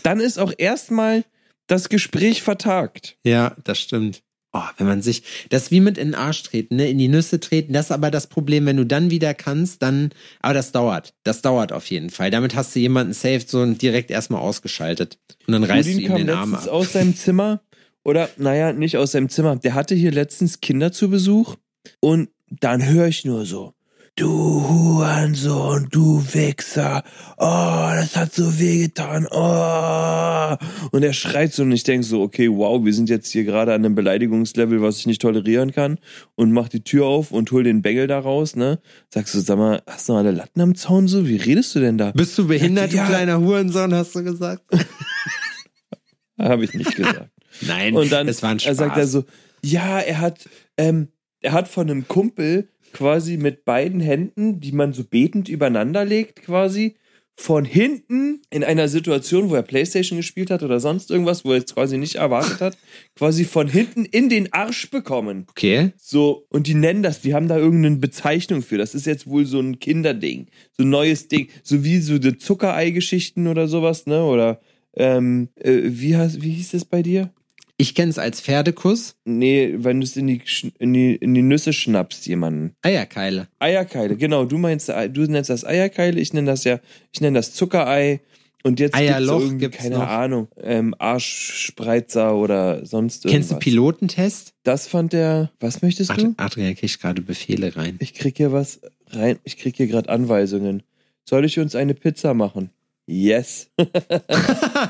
[0.03, 1.25] dann ist auch erstmal
[1.67, 3.17] das Gespräch vertagt.
[3.25, 4.23] Ja, das stimmt.
[4.57, 6.89] Oh, wenn man sich, das ist wie mit in den Arsch treten, ne?
[6.89, 10.09] in die Nüsse treten, das ist aber das Problem, wenn du dann wieder kannst, dann,
[10.41, 12.31] aber das dauert, das dauert auf jeden Fall.
[12.31, 15.19] Damit hast du jemanden saved so und direkt erstmal ausgeschaltet.
[15.45, 16.73] Und dann reißt du Rudin ihm kam den Arm letztens ab.
[16.73, 17.61] aus seinem Zimmer
[18.03, 19.57] oder naja, nicht aus seinem Zimmer.
[19.57, 21.55] Der hatte hier letztens Kinder zu Besuch
[21.99, 23.73] und dann höre ich nur so,
[24.18, 27.03] du Hurensohn, du Wichser,
[27.38, 30.55] oh, das hat so wehgetan, oh.
[30.91, 33.74] Und er schreit so und ich denke so, okay, wow, wir sind jetzt hier gerade
[33.74, 35.99] an einem Beleidigungslevel, was ich nicht tolerieren kann
[36.36, 38.80] und mach die Tür auf und hol den Bengel da raus, ne?
[39.13, 41.28] Sagst du, sag mal, hast du noch alle Latten am Zaun so?
[41.28, 42.11] Wie redest du denn da?
[42.11, 43.03] Bist du behindert, Ja.
[43.05, 44.63] du kleiner Hurensohn, hast du gesagt?
[46.39, 47.30] Habe ich nicht gesagt.
[47.61, 48.78] Nein, Und dann es war ein er Spaß.
[48.78, 49.26] sagt er so,
[49.63, 51.09] ja, er hat, ähm,
[51.41, 56.41] er hat von einem Kumpel quasi mit beiden Händen, die man so betend übereinander legt,
[56.41, 56.95] quasi
[57.39, 61.59] von hinten in einer Situation, wo er Playstation gespielt hat oder sonst irgendwas, wo er
[61.59, 62.77] jetzt quasi nicht erwartet hat,
[63.15, 65.45] quasi von hinten in den Arsch bekommen.
[65.51, 65.91] okay.
[65.97, 68.79] So, und die nennen das, die haben da irgendeine Bezeichnung für.
[68.79, 72.39] Das ist jetzt wohl so ein Kinderding, so ein neues Ding, so wie so die
[72.39, 74.23] Zuckerei-Geschichten oder sowas, ne?
[74.23, 74.59] Oder
[74.95, 77.31] ähm, äh, wie, heißt, wie hieß das bei dir?
[77.80, 79.15] Ich kenne es als Pferdekuss.
[79.23, 80.41] Nee, wenn du es in die,
[80.80, 82.75] in, die, in die Nüsse schnappst, jemanden.
[82.82, 83.47] Eierkeile.
[83.59, 84.45] Eierkeile, genau.
[84.45, 86.80] Du meinst, äh, du nennst das Eierkeile, ich nenne das ja,
[87.11, 88.21] ich nenne das Zuckerei.
[88.63, 90.07] Und jetzt Eierloch gibt's gibt's keine noch.
[90.07, 93.49] Ahnung, ähm, Arschspreizer oder sonst irgendwas.
[93.49, 94.53] Kennst du Pilotentest?
[94.63, 96.34] Das fand der, was möchtest Ad du?
[96.38, 97.97] Adrian kriegt gerade Befehle rein.
[97.99, 100.84] Ich krieg hier was rein, ich krieg hier gerade Anweisungen.
[101.23, 102.71] Soll ich uns eine Pizza machen?
[103.07, 103.69] Yes.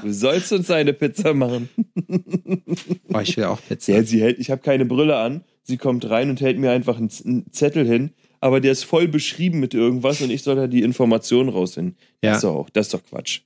[0.04, 1.70] du sollst uns eine Pizza machen.
[3.14, 3.94] Oh, ich will auch Pizza.
[3.94, 5.44] Ja, sie hält, ich habe keine Brille an.
[5.64, 9.60] Sie kommt rein und hält mir einfach einen, Zettel hin, aber der ist voll beschrieben
[9.60, 11.96] mit irgendwas und ich soll da die Informationen rausfinden.
[12.24, 12.32] Ja.
[12.32, 13.42] Das ist doch auch, das ist doch Quatsch.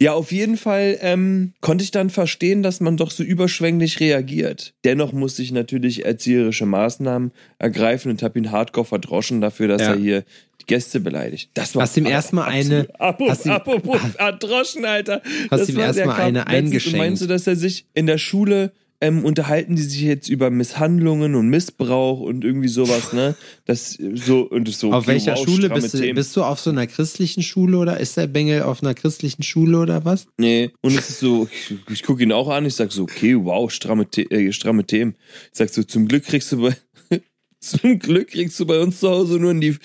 [0.00, 4.74] Ja, auf jeden Fall ähm, konnte ich dann verstehen, dass man doch so überschwänglich reagiert.
[4.84, 9.94] Dennoch musste ich natürlich erzieherische Maßnahmen ergreifen und habe ihn hardcore verdroschen dafür, dass Ja.
[9.94, 10.24] er hier
[10.62, 11.50] die Gäste beleidigt.
[11.54, 15.22] Das war Hast ihm erstmal eine- Apropos, apropos verdroschen, Alter.
[15.50, 16.98] Hast ihm war- erst der mal kam eine eingeschenkt.
[16.98, 21.34] Meinst du, dass er sich in der Schule ähm, unterhalten die sich jetzt über Misshandlungen
[21.34, 23.34] und Missbrauch und irgendwie sowas, ne?
[23.64, 24.92] Das so und das so.
[24.92, 25.98] auf okay, welcher wow, Schule bist du?
[25.98, 26.14] Themen.
[26.14, 29.78] Bist du auf so einer christlichen Schule oder ist der Bengel auf einer christlichen Schule
[29.78, 30.28] oder was?
[30.38, 33.34] Nee, und es ist so, ich, ich gucke ihn auch an, ich sag so, okay,
[33.36, 35.16] wow, stramme, äh, stramme Themen.
[35.50, 36.76] Ich sag so, zum Glück kriegst du bei
[37.62, 39.76] zum Glück kriegst du bei uns zu Hause nur in die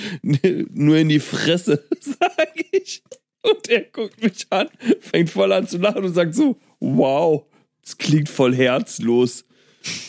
[0.73, 3.03] nur in die Fresse, sag ich.
[3.41, 4.67] Und er guckt mich an,
[4.99, 7.45] fängt voll an zu lachen und sagt so, wow,
[7.81, 9.45] das klingt voll herzlos.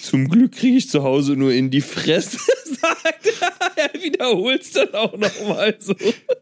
[0.02, 3.32] Zum Glück kriege ich zu Hause nur in die Fresse, gesagt.
[3.76, 5.94] er wiederholt es dann auch nochmal so.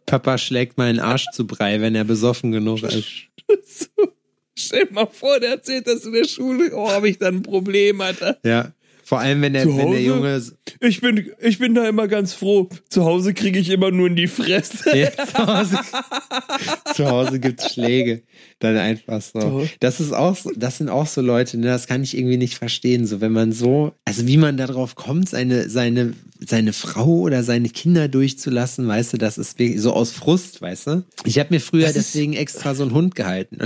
[0.07, 3.29] Papa schlägt meinen Arsch zu Brei, wenn er besoffen genug ist.
[3.65, 4.13] so.
[4.59, 6.71] Stell dir mal vor, der erzählt das in der Schule.
[6.75, 8.39] Oh, habe ich dann ein Problem, Alter.
[8.43, 8.73] Ja.
[9.07, 10.03] Vor allem, wenn der, wenn der?
[10.03, 10.43] Junge.
[10.81, 12.69] Ich bin, ich bin da immer ganz froh.
[12.89, 14.99] Zu Hause kriege ich immer nur in die Fresse.
[14.99, 15.79] Ja, zu Hause,
[16.93, 18.23] zu Hause gibt's Schläge.
[18.59, 19.65] Dann einfach so.
[19.79, 23.07] Das ist auch das sind auch so Leute, ne, das kann ich irgendwie nicht verstehen.
[23.07, 27.69] So, wenn man so, also wie man darauf kommt, seine, seine, seine Frau oder seine
[27.69, 31.05] Kinder durchzulassen, weißt du, das ist wirklich so aus Frust, weißt du?
[31.25, 33.59] Ich habe mir früher Das deswegen extra so einen Hund gehalten.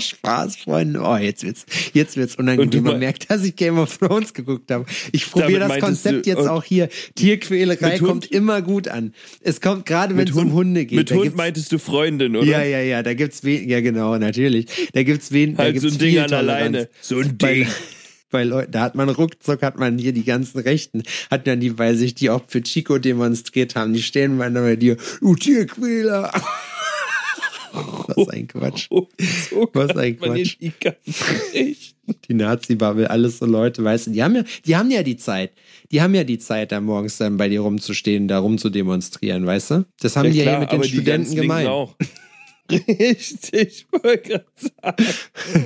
[0.00, 1.00] Spaß, Freunde.
[1.02, 2.82] Oh, jetzt wird's, jetzt wird's unangenehm.
[2.84, 4.86] Man merkt, dass ich Game of Thrones geguckt habe.
[5.12, 6.88] Ich probiere das Konzept du- jetzt auch hier.
[7.14, 8.08] Tierquälerei Mit Hund?
[8.10, 9.14] kommt immer gut an.
[9.40, 10.96] Es kommt gerade, wenn es um Hunde geht.
[10.96, 12.46] Mit da Hund meintest du Freundin, oder?
[12.46, 14.66] ja, ja, ja, da gibt's wen, ja genau, natürlich.
[14.92, 16.72] Da gibt's wen, da Halt so gibt's ein Ding an der Toleranz.
[16.74, 16.88] Leine.
[17.00, 17.66] So ein Ding.
[18.30, 21.78] bei Leuten, da hat man ruckzuck, hat man hier die ganzen Rechten, hat dann die,
[21.78, 26.32] weil sich die auch für Chico demonstriert haben, die stehen bei dir, du Tierquäler.
[27.72, 28.88] Was ein Quatsch.
[28.90, 29.08] Oh,
[29.50, 30.56] so Was ein Quatsch.
[32.28, 35.52] die Nazi-Bubble, alles so Leute, weißt du, die haben ja, die haben ja die Zeit.
[35.90, 39.86] Die haben ja die Zeit, da morgens dann bei dir rumzustehen, da rumzudemonstrieren, weißt du?
[40.00, 41.68] Das haben die ja hier mit den Studenten gemeint.
[41.68, 41.96] Auch.
[42.70, 44.44] Richtig, wollte gerade
[44.82, 45.04] sagen.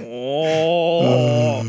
[0.09, 1.65] Oh.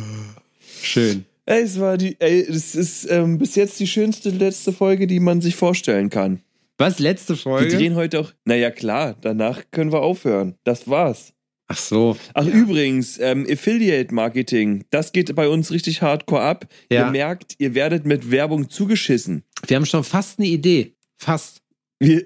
[0.81, 1.25] Schön.
[1.45, 5.19] Ey, es war die, ey, es ist ähm, bis jetzt die schönste letzte Folge, die
[5.19, 6.41] man sich vorstellen kann.
[6.77, 7.77] Was, letzte Wir Folge?
[7.77, 8.33] drehen heute auch.
[8.43, 10.55] Naja, klar, danach können wir aufhören.
[10.63, 11.33] Das war's.
[11.67, 12.17] Ach so.
[12.33, 16.67] Ach, übrigens, ähm, Affiliate Marketing, das geht bei uns richtig hardcore ab.
[16.91, 17.05] Ja.
[17.05, 19.43] Ihr merkt, ihr werdet mit Werbung zugeschissen.
[19.65, 20.93] Wir haben schon fast eine Idee.
[21.17, 21.61] Fast.
[21.99, 22.25] Wir,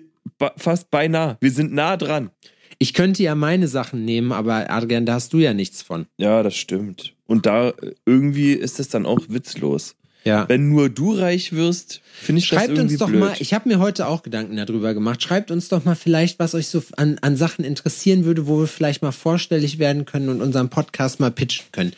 [0.58, 1.38] fast beinahe.
[1.40, 2.32] Wir sind nah dran.
[2.80, 6.08] Ich könnte ja meine Sachen nehmen, aber Adrian, da hast du ja nichts von.
[6.18, 7.16] Ja, das stimmt.
[7.26, 9.96] Und da äh, irgendwie ist es dann auch witzlos.
[10.26, 10.50] Ja.
[10.50, 13.20] Wenn nur du reich wirst, finde ich das Schreibt irgendwie uns doch blöd.
[13.20, 15.24] mal, ich habe mir heute auch Gedanken darüber gemacht.
[15.24, 18.68] Schreibt uns doch mal vielleicht, was euch so an, an Sachen interessieren würde, wo wir
[18.68, 21.94] vielleicht mal vorstellig werden können und unseren Podcast mal pitchen können.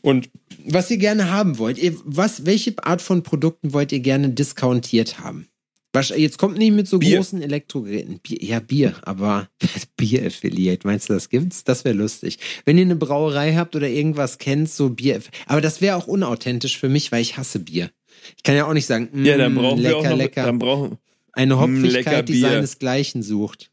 [0.00, 0.30] Und
[0.64, 1.78] was ihr gerne haben wollt.
[1.78, 5.46] Ihr, was, welche Art von Produkten wollt ihr gerne discountiert haben?
[6.02, 7.16] Jetzt kommt nicht mit so Bier.
[7.18, 8.20] großen Elektrogeräten.
[8.20, 9.48] Bier, ja, Bier, aber
[9.96, 11.64] Bier-Affiliate, meinst du, das gibt's?
[11.64, 12.38] Das wäre lustig.
[12.64, 15.20] Wenn ihr eine Brauerei habt oder irgendwas kennt, so Bier.
[15.46, 17.90] Aber das wäre auch unauthentisch für mich, weil ich hasse Bier.
[18.36, 20.44] Ich kann ja auch nicht sagen, mm, ja, dann brauchen lecker, wir auch noch, lecker.
[20.44, 20.98] dann brauchen,
[21.32, 23.70] Eine Mm, Hopfigkeit, die seinesgleichen sucht.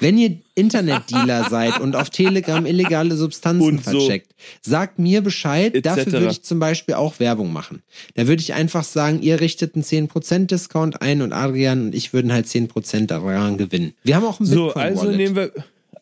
[0.00, 3.90] Wenn ihr Internetdealer seid und auf Telegram illegale Substanzen so.
[3.90, 5.74] vercheckt, sagt mir Bescheid.
[5.74, 5.82] Etc.
[5.82, 7.82] Dafür würde ich zum Beispiel auch Werbung machen.
[8.14, 12.12] Da würde ich einfach sagen, ihr richtet einen 10% Discount ein und Adrian und ich
[12.12, 13.94] würden halt 10% daran gewinnen.
[14.04, 15.52] Wir haben auch ein so, also nehmen wir,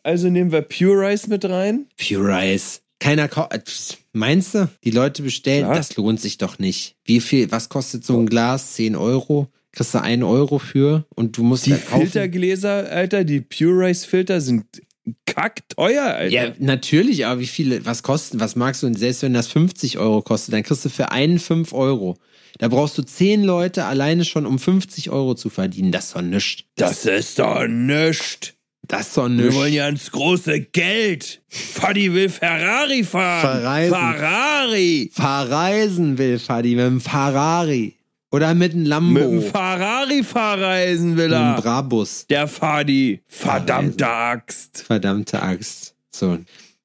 [0.03, 1.85] also nehmen wir Pure Rice mit rein.
[1.97, 2.81] Pure Rice.
[2.99, 3.97] Keiner kauft.
[4.13, 4.69] Meinst du?
[4.83, 5.75] Die Leute bestellen, Klar.
[5.75, 6.95] das lohnt sich doch nicht.
[7.03, 8.73] Wie viel, was kostet so ein Glas?
[8.73, 9.47] 10 Euro?
[9.73, 11.73] Kriegst du einen Euro für und du musst Die.
[11.73, 14.65] Filtergläser, Alter, die Pure Rice Filter sind
[15.25, 16.33] kackteuer, Alter.
[16.33, 18.87] Ja, natürlich, aber wie viele, was kosten, was magst du?
[18.87, 22.17] Und selbst wenn das 50 Euro kostet, dann kriegst du für einen 5 Euro.
[22.59, 25.91] Da brauchst du 10 Leute alleine schon, um 50 Euro zu verdienen.
[25.91, 26.63] Das ist doch nichts.
[26.75, 28.53] Das ist doch nichts.
[28.87, 29.55] Das ist doch Wir nichts.
[29.55, 31.41] wollen ja ins große Geld.
[31.47, 33.41] Fadi will Ferrari fahren.
[33.61, 33.95] Verreisen.
[33.95, 35.11] Ferrari.
[35.13, 37.95] Verreisen will Fadi mit dem Ferrari.
[38.31, 39.19] Oder mit einem Lambo.
[39.19, 41.61] Mit dem Ferrari verreisen will mit einem er.
[41.61, 42.25] Brabus.
[42.27, 43.21] Der Fadi.
[43.27, 44.83] Verdammte Axt.
[44.83, 45.95] Verdammte Axt.
[46.11, 46.37] So.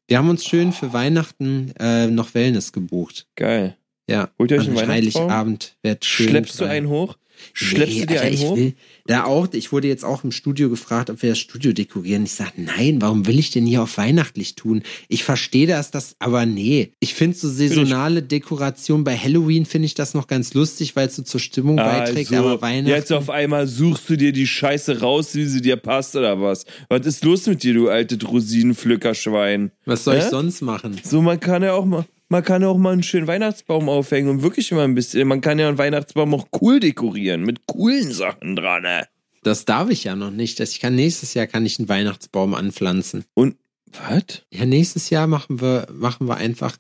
[0.09, 3.27] Wir haben uns schön für Weihnachten äh, noch Wellness gebucht.
[3.37, 3.77] Geil.
[4.09, 4.29] Ja.
[4.39, 4.89] Holt euch einen?
[4.89, 6.29] Heiligabend wird schön.
[6.29, 6.77] Schleppst du frei.
[6.77, 7.17] einen hoch?
[7.53, 8.57] Schleppst du dir Alter, einen ich hoch?
[8.57, 8.75] Will
[9.07, 12.25] da auch, ich wurde jetzt auch im Studio gefragt, ob wir das Studio dekorieren.
[12.25, 14.83] Ich sage, nein, warum will ich denn hier auf weihnachtlich tun?
[15.09, 16.93] Ich verstehe das, das, aber nee.
[17.01, 21.17] Ich finde so saisonale Dekoration bei Halloween finde ich das noch ganz lustig, weil es
[21.17, 22.89] so zur Stimmung beiträgt, Also, aber Weihnachten.
[22.89, 26.65] jetzt auf einmal suchst du dir die Scheiße raus, wie sie dir passt oder was?
[26.89, 29.71] Was ist los mit dir, du alte Rosinenpflückerschwein?
[29.85, 30.31] Was soll ich Hä?
[30.31, 31.01] sonst machen?
[31.03, 34.43] So, man kann ja auch mal, man kann auch mal einen schönen Weihnachtsbaum aufhängen und
[34.43, 38.57] wirklich mal ein bisschen, man kann ja einen Weihnachtsbaum auch cool dekorieren, mit coolen Sachen
[38.57, 39.07] dran, ne?
[39.43, 40.59] Das darf ich ja noch nicht.
[40.59, 43.25] Ich kann nächstes Jahr kann ich einen Weihnachtsbaum anpflanzen.
[43.35, 43.57] Und,
[43.93, 44.43] was?
[44.53, 46.77] Ja, nächstes Jahr machen wir, machen wir einfach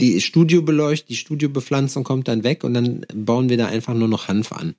[0.00, 4.28] die Studiobeleuchtung, die Studiobepflanzung kommt dann weg und dann bauen wir da einfach nur noch
[4.28, 4.74] Hanf an.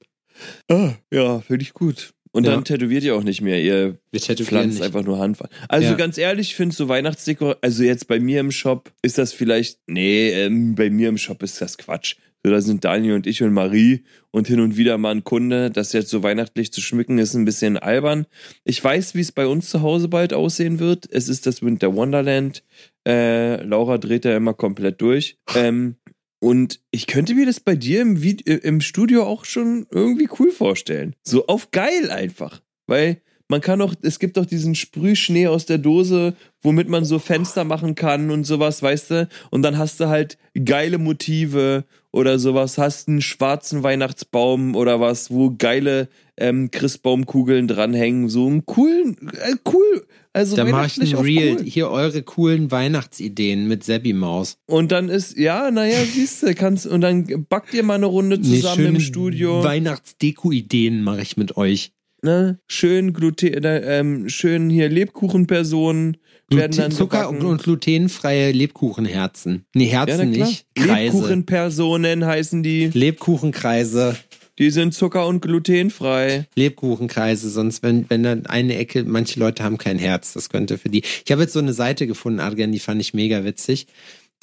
[0.70, 2.14] Ah, ja, finde ich gut.
[2.32, 2.54] Und Ja.
[2.54, 4.82] dann tätowiert ihr auch nicht mehr, ihr pflanzt nicht.
[4.84, 5.50] einfach nur Hanf an.
[5.70, 5.96] Also Ja.
[5.96, 9.80] ganz ehrlich, ich finde so Weihnachtsdekor, also jetzt bei mir im Shop ist das vielleicht,
[9.88, 12.16] nee, ähm, bei mir im Shop ist das Quatsch.
[12.44, 15.72] So, da sind Daniel und ich und Marie und hin und wieder mal ein Kunde.
[15.72, 18.26] Das jetzt so weihnachtlich zu schmücken, ist ein bisschen albern.
[18.64, 21.08] Ich weiß, wie es bei uns zu Hause bald aussehen wird.
[21.12, 22.64] Es ist das Winter Wonderland.
[23.08, 25.38] Äh, Laura dreht da immer komplett durch.
[25.56, 25.96] Ähm,
[26.40, 30.52] Und ich könnte mir das bei dir im, Vide im Studio auch schon irgendwie cool
[30.52, 31.16] vorstellen.
[31.24, 32.62] So auf geil einfach.
[32.86, 37.18] Weil man kann auch, es gibt doch diesen Sprühschnee aus der Dose, womit man so
[37.18, 39.30] Fenster machen kann und sowas, weißt du?
[39.52, 45.32] Und dann hast du halt geile Motive oder sowas, hast einen schwarzen Weihnachtsbaum oder was,
[45.32, 50.06] wo geile ähm, Christbaumkugeln dranhängen, so einen coolen, äh, cool.
[50.38, 51.58] Also da mach ich ein Real.
[51.58, 51.66] Cool.
[51.66, 54.60] Hier eure coolen Weihnachtsideen mit Seppi Maus.
[54.68, 58.40] Und dann ist, ja, naja, siehst du, kannst, und dann backt ihr mal eine Runde
[58.40, 59.64] zusammen nee, im Studio.
[59.64, 61.92] Weihnachtsdeko-Ideen mache ich mit euch.
[62.22, 62.60] Ne?
[62.68, 66.18] Schön Gluten, äh, ähm, schön hier Lebkuchenpersonen
[66.50, 69.66] werden dann Zucker und, und, glutenfreie Lebkuchenherzen.
[69.74, 70.66] Nee, Herzen ja, nicht.
[70.76, 71.18] Kreise.
[71.18, 72.88] Lebkuchenpersonen heißen die.
[72.94, 74.16] Lebkuchenkreise.
[74.60, 76.48] Die sind zucker- und glutenfrei.
[76.56, 80.90] Lebkuchenkreise, sonst wenn, wenn dann eine Ecke, manche Leute haben kein Herz, das könnte für
[80.90, 81.04] die.
[81.26, 83.88] Ich habe jetzt so eine Seite gefunden, Adrian, die fand ich mega witzig.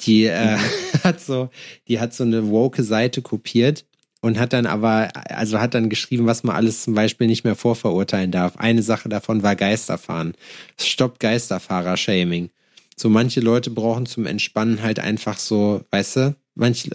[0.01, 0.59] Die äh, mhm.
[1.03, 1.49] hat so,
[1.87, 3.85] die hat so eine woke Seite kopiert
[4.21, 7.55] und hat dann aber, also hat dann geschrieben, was man alles zum Beispiel nicht mehr
[7.55, 8.57] vorverurteilen darf.
[8.57, 10.33] Eine Sache davon war Geisterfahren.
[10.79, 12.49] Stoppt Geisterfahrer-Shaming.
[12.95, 16.89] So manche Leute brauchen zum Entspannen halt einfach so, weißt du, manche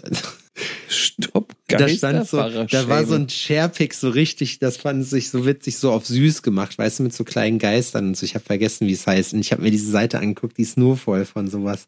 [0.89, 5.45] Stopp, da stand so, da war so ein Sharepick so richtig, das fand sich so
[5.45, 8.25] witzig, so auf süß gemacht, weißt du, mit so kleinen Geistern und so.
[8.25, 9.33] Ich habe vergessen, wie es heißt.
[9.33, 11.87] Und ich habe mir diese Seite angeguckt, die ist nur voll von sowas,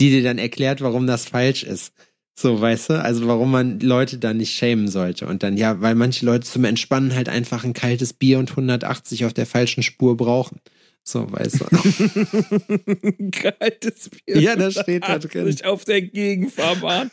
[0.00, 1.92] die dir dann erklärt, warum das falsch ist.
[2.36, 3.02] So, weißt du?
[3.02, 5.26] Also warum man Leute da nicht schämen sollte.
[5.26, 9.24] Und dann, ja, weil manche Leute zum Entspannen halt einfach ein kaltes Bier und 180
[9.24, 10.60] auf der falschen Spur brauchen.
[11.06, 11.66] So, weißt du.
[13.30, 14.40] kaltes Bier.
[14.40, 15.54] Ja, das steht da drin.
[15.64, 17.10] Auf der Gegenfahrbahn.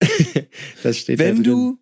[0.82, 1.44] das steht Wenn da drin.
[1.44, 1.78] du,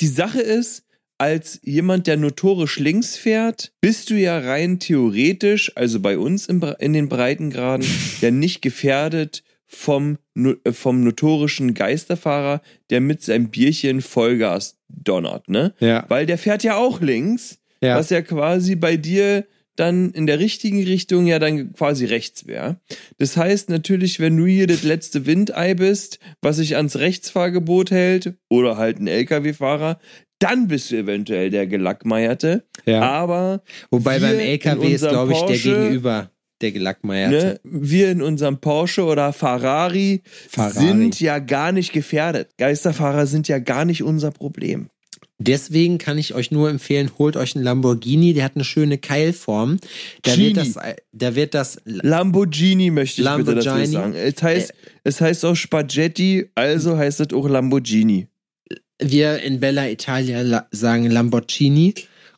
[0.00, 0.84] die Sache ist,
[1.18, 6.62] als jemand, der notorisch links fährt, bist du ja rein theoretisch, also bei uns in,
[6.62, 7.86] in den Breitengraden,
[8.20, 12.60] ja nicht gefährdet vom, äh, vom notorischen Geisterfahrer,
[12.90, 15.74] der mit seinem Bierchen Vollgas donnert, ne?
[15.78, 16.04] Ja.
[16.08, 17.96] Weil der fährt ja auch links, ja.
[17.96, 19.46] was ja quasi bei dir
[19.78, 22.80] dann in der richtigen Richtung ja dann quasi rechts wäre.
[23.18, 28.34] Das heißt natürlich, wenn du hier das letzte Windei bist, was sich ans Rechtsfahrgebot hält,
[28.48, 29.98] oder halt ein LKW-Fahrer,
[30.38, 32.64] dann bist du eventuell der Gelackmeierte.
[32.86, 33.02] Ja.
[33.02, 37.60] Aber wobei beim LKW ist, glaube ich, der Gegenüber der Gelackmeierte.
[37.62, 42.50] Ne, wir in unserem Porsche oder Ferrari, Ferrari sind ja gar nicht gefährdet.
[42.58, 44.88] Geisterfahrer sind ja gar nicht unser Problem.
[45.40, 49.78] Deswegen kann ich euch nur empfehlen, holt euch einen Lamborghini, der hat eine schöne Keilform.
[50.22, 50.74] Da wird das,
[51.12, 53.60] da wird das Lamborghini möchte ich Lamborghini.
[53.60, 54.14] bitte dazu sagen.
[54.14, 54.74] Es heißt, äh,
[55.04, 58.26] es heißt auch Spaghetti, also heißt es auch Lamborghini.
[59.00, 61.94] Wir in Bella Italia sagen Lamborghini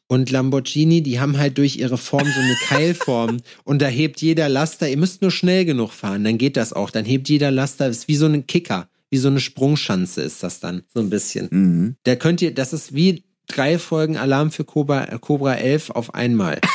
[0.06, 4.50] und Lamborghini, die haben halt durch ihre Form so eine Keilform und da hebt jeder
[4.50, 7.88] Laster, ihr müsst nur schnell genug fahren, dann geht das auch, dann hebt jeder Laster,
[7.88, 11.48] ist wie so ein Kicker wie so eine Sprungschanze ist das dann, so ein bisschen.
[11.50, 11.96] Mhm.
[12.04, 16.14] Da könnt ihr, das ist wie drei Folgen Alarm für Cobra, äh, Cobra 11 auf
[16.14, 16.60] einmal.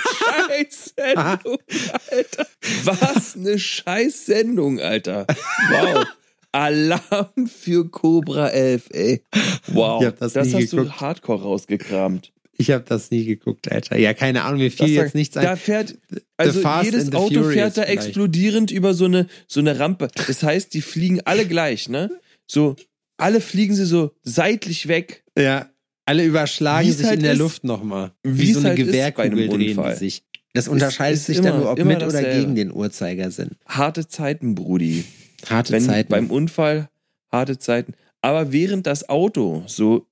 [0.69, 1.59] Scheißsendung,
[2.11, 2.47] Alter.
[2.85, 5.27] Was eine Scheißsendung, Alter.
[5.71, 6.07] Wow.
[6.53, 9.25] Alarm für Cobra 11, ey.
[9.69, 10.03] Wow.
[10.19, 10.73] das, das hast geguckt.
[10.73, 12.33] du hardcore rausgekramt.
[12.61, 13.99] Ich habe das nie geguckt, Alter.
[13.99, 15.45] Ja, keine Ahnung, mir fiel Das jetzt nichts ein.
[15.45, 15.97] Da fährt,
[16.37, 18.07] also jedes Auto Furious fährt da vielleicht.
[18.07, 20.09] explodierend über so eine, so eine Rampe.
[20.27, 22.11] Das heißt, die fliegen alle gleich, ne?
[22.47, 22.77] So,
[23.17, 25.25] alle fliegen sie so seitlich weg.
[25.39, 25.71] Ja,
[26.07, 28.13] alle überschlagen Wie's sich halt in der ist- Luft nochmal.
[28.23, 29.97] Wie so eine halt ist bei Gewehrkugel einem drehen die Unfall.
[29.97, 30.23] sich.
[30.53, 33.51] Das unterscheidet ist sich immer- dann nur, ob mit oder gegen den Uhrzeigersinn.
[33.67, 35.05] Harte Zeiten, Brudi.
[35.49, 36.09] Harte Wenn Zeiten.
[36.11, 36.89] beim Unfall,
[37.31, 37.95] harte Zeiten.
[38.21, 40.07] Aber während das Auto so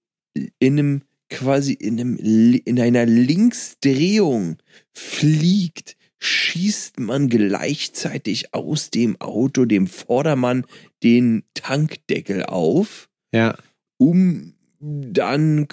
[0.60, 4.56] in einem, quasi in einem, in einer Linksdrehung
[4.92, 10.64] fliegt, schießt man gleichzeitig aus dem Auto, dem Vordermann,
[11.02, 13.56] den Tankdeckel auf, ja.
[13.98, 15.66] um dann,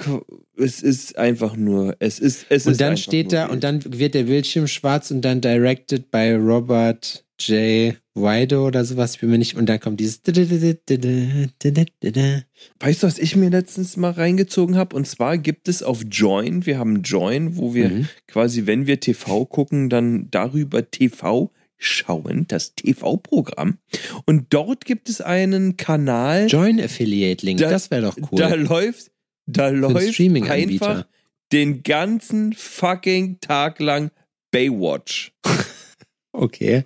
[0.57, 3.81] es ist einfach nur, es ist, es ist Und dann einfach steht da, und dann
[3.99, 7.95] wird der Bildschirm schwarz und dann directed by Robert J.
[8.13, 10.21] Wido oder sowas, ich bin mir nicht, und dann kommt dieses.
[10.25, 10.37] Weißt
[13.03, 14.95] du, was ich mir letztens mal reingezogen habe?
[14.95, 18.07] Und zwar gibt es auf Join, wir haben Join, wo wir Mhm.
[18.27, 23.79] quasi, wenn wir TV gucken, dann darüber TV schauen, das TV-Programm.
[24.25, 28.39] Und dort gibt es einen Kanal, Join Affiliate Link, Da- das wäre doch cool.
[28.39, 29.11] da läuft,
[29.45, 31.05] da läuft einfach
[31.51, 34.09] den ganzen fucking Tag lang
[34.51, 35.33] Baywatch.
[36.37, 36.83] Okay.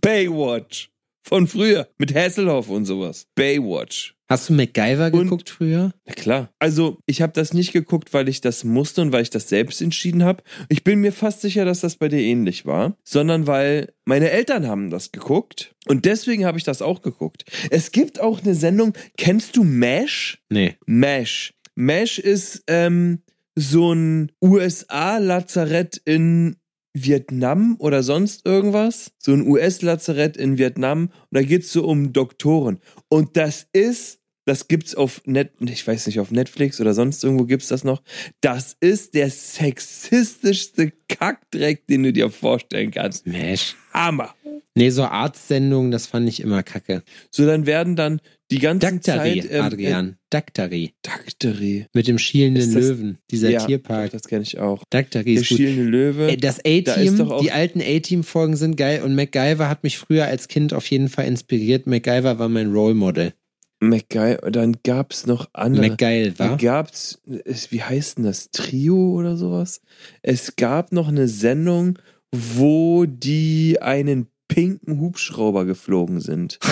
[0.00, 0.90] Baywatch.
[1.22, 1.88] Von früher.
[1.98, 3.26] Mit Hasselhoff und sowas.
[3.34, 4.14] Baywatch.
[4.30, 5.92] Hast du MacGyver Und- geguckt früher?
[6.06, 6.50] Na klar.
[6.58, 9.80] Also, ich habe das nicht geguckt, weil ich das musste und weil ich das selbst
[9.82, 10.42] entschieden habe.
[10.68, 14.66] Ich bin mir fast sicher, dass das bei dir ähnlich war, sondern weil meine Eltern
[14.66, 17.44] haben das geguckt und deswegen habe ich das auch geguckt.
[17.70, 20.38] Es gibt auch eine Sendung, kennst du MASH?
[20.50, 20.76] Nee.
[20.86, 21.54] MASH.
[21.74, 23.22] MASH ist ähm,
[23.54, 26.56] so ein USA-Lazarett in
[27.04, 29.12] Vietnam oder sonst irgendwas.
[29.18, 31.04] So ein US-Lazarett in Vietnam.
[31.04, 32.80] Und da geht's so um Doktoren.
[33.08, 37.44] Und das ist, das gibt's auf Net, ich weiß nicht, auf Netflix oder sonst irgendwo
[37.44, 38.02] gibt's das noch.
[38.40, 43.26] Das ist der sexistischste Kackdreck, den du dir vorstellen kannst.
[43.26, 43.76] Mesh.
[43.92, 44.34] Hammer.
[44.78, 47.02] Nee, so Arztsendungen, das fand ich immer kacke.
[47.30, 48.20] So, dann werden dann
[48.50, 49.50] die ganze Daktari, Zeit.
[49.52, 50.16] ähm, Adrian.
[50.30, 50.84] Daktari.
[50.84, 51.86] Äh, Daktari.
[51.92, 53.18] Mit dem schielenden das- Löwen.
[53.30, 54.10] Dieser ja, Tierpark.
[54.12, 54.82] Das kenne ich auch.
[54.90, 55.58] Daktari Der ist gut.
[55.58, 56.36] schielende Löwe.
[56.38, 60.48] Das Da A-Team, auch- die alten A-Team-Folgen sind geil und MacGyver hat mich früher als
[60.48, 61.86] Kind auf jeden Fall inspiriert.
[61.86, 63.34] MacGyver war mein Role Model.
[63.80, 65.88] MacGyver, dann gab's noch andere.
[65.90, 66.32] MacGyver.
[66.36, 69.82] Dann gab's, es- wie heißt denn das, Trio oder sowas?
[70.22, 71.98] Es gab noch eine Sendung,
[72.32, 76.58] wo die einen pinken Hubschrauber geflogen sind.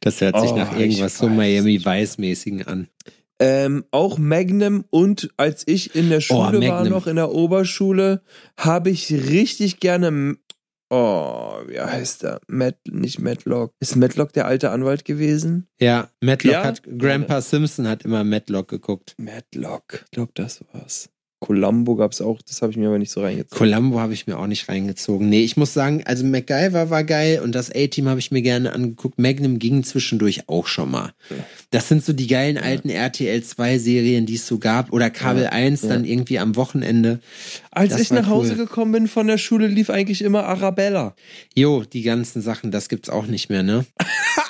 [0.00, 1.84] Das hört sich Oh, nach irgendwas so Miami.
[1.84, 2.88] Vice-mäßigen an.
[3.38, 6.88] ähm, auch Magnum und als ich in der Schule war, Oh, Magnum.
[6.88, 8.22] noch in der Oberschule,
[8.56, 10.36] habe ich richtig gerne,
[10.90, 12.40] oh, wie heißt der?
[12.48, 13.72] Matt, nicht Matlock.
[13.78, 15.68] Ist Matlock der alte Anwalt gewesen?
[15.80, 16.64] Ja, Matlock Ja?
[16.64, 19.14] hat, Grandpa Simpson hat immer Matlock geguckt.
[19.18, 20.00] Matlock.
[20.06, 21.08] Ich glaube, das war's.
[21.42, 23.58] Columbo gab's auch, das habe ich mir aber nicht so reingezogen.
[23.58, 25.28] Columbo habe ich mir auch nicht reingezogen.
[25.28, 28.72] Nee, ich muss sagen, also MacGyver war geil und das A-Team habe ich mir gerne
[28.72, 29.18] angeguckt.
[29.18, 31.12] Magnum ging zwischendurch auch schon mal.
[31.70, 34.92] Das sind so die geilen alten RTL 2 Serien, die es so gab.
[34.92, 37.18] Oder Kabel Ja, 1 dann irgendwie am Wochenende.
[37.72, 38.58] Als Das ich nach Hause cool.
[38.58, 41.16] gekommen bin von der Schule, lief eigentlich immer Arabella.
[41.56, 43.84] Jo, die ganzen Sachen, das gibt's auch nicht mehr, ne?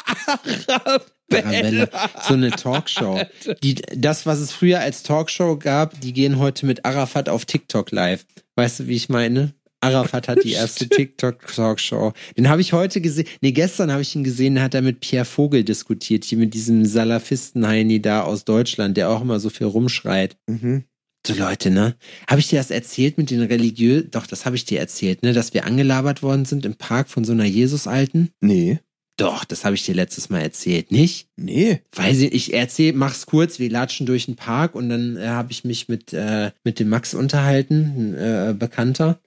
[0.66, 1.88] Arabella.
[2.26, 3.20] So eine Talkshow.
[3.62, 7.90] Die, das, was es früher als Talkshow gab, die gehen heute mit Arafat auf TikTok
[7.90, 8.24] live.
[8.56, 9.54] Weißt du, wie ich meine?
[9.82, 12.12] Arafat hat die erste TikTok-Talkshow.
[12.36, 13.26] Den habe ich heute gesehen.
[13.40, 16.54] Nee, gestern habe ich ihn gesehen, da hat er mit Pierre Vogel diskutiert, hier mit
[16.54, 20.36] diesem Salafisten-Heini da aus Deutschland, der auch immer so viel rumschreit.
[20.46, 20.84] Mhm.
[21.26, 21.94] So Leute, ne?
[22.28, 24.06] Habe ich dir das erzählt mit den religiös?
[24.10, 25.32] Doch, das habe ich dir erzählt, ne?
[25.32, 28.30] Dass wir angelabert worden sind im Park von so einer Jesus-Alten?
[28.40, 28.80] Nee.
[29.22, 31.28] Doch, das habe ich dir letztes Mal erzählt, nicht?
[31.36, 31.80] Nee.
[31.94, 35.52] Weiß ich, ich erzähl, mach's kurz, wir latschen durch den Park und dann äh, habe
[35.52, 39.20] ich mich mit, äh, mit dem Max unterhalten, ein äh, Bekannter.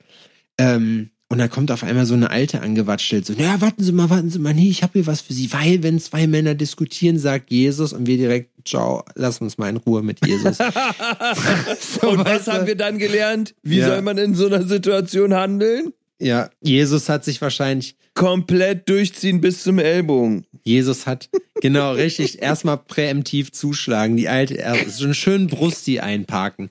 [0.57, 4.09] Ähm, und dann kommt auf einmal so eine Alte angewatschelt, so, naja, warten Sie mal,
[4.09, 7.17] warten Sie mal, nee, ich habe hier was für Sie, weil wenn zwei Männer diskutieren,
[7.17, 10.57] sagt Jesus und wir direkt, ciao, lass uns mal in Ruhe mit Jesus.
[12.01, 13.55] So, Und was haben wir dann gelernt?
[13.63, 13.87] Wie Ja.
[13.87, 15.93] soll man in so einer Situation handeln?
[16.19, 20.45] Ja, Jesus hat sich wahrscheinlich Komplett durchziehen bis zum Ellbogen.
[20.63, 21.29] Jesus hat,
[21.61, 26.69] genau, richtig, erstmal präemptiv zuschlagen, die alte, er- so einen schönen Brusti einparken.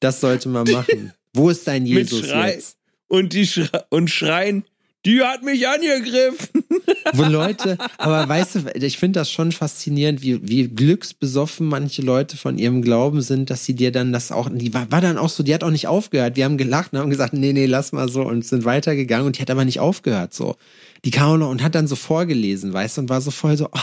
[0.00, 1.14] Das sollte man machen.
[1.32, 2.76] Wo ist dein Mit Jesus Schrei jetzt?
[3.08, 4.64] und die schre und schreien,
[5.04, 6.64] die hat mich angegriffen.
[7.12, 12.36] Wo Leute, aber weißt du, ich finde das schon faszinierend, wie, wie glücksbesoffen manche Leute
[12.36, 15.28] von ihrem Glauben sind, dass sie dir dann das auch, die war, war dann auch
[15.28, 16.36] so, die hat auch nicht aufgehört.
[16.36, 19.38] Wir haben gelacht und haben gesagt, nee, nee, lass mal so und sind weitergegangen und
[19.38, 20.56] die hat aber nicht aufgehört so.
[21.04, 23.56] Die kam auch noch und hat dann so vorgelesen, weißt du, und war so voll
[23.56, 23.78] so, oh,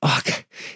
[0.00, 0.08] oh,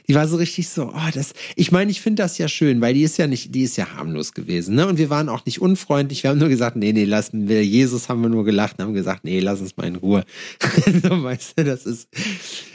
[0.08, 2.94] die war so richtig so, oh, das, ich meine, ich finde das ja schön, weil
[2.94, 4.86] die ist ja nicht, die ist ja harmlos gewesen, ne?
[4.86, 8.08] Und wir waren auch nicht unfreundlich, wir haben nur gesagt, nee, nee, lassen wir, Jesus
[8.08, 10.24] haben wir nur gelacht und haben gesagt, nee, lass uns mal in Ruhe.
[11.02, 12.08] so, weißt du, das ist,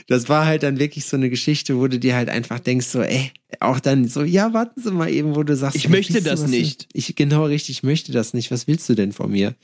[0.08, 3.02] das war halt dann wirklich so eine Geschichte, wo du dir halt einfach denkst, so,
[3.02, 6.22] ey, auch dann so, ja, warten Sie mal eben, wo du sagst, Ich möchte du,
[6.22, 6.88] das nicht.
[6.94, 8.52] Ich, genau richtig, ich möchte das nicht.
[8.52, 9.56] Was willst du denn von mir?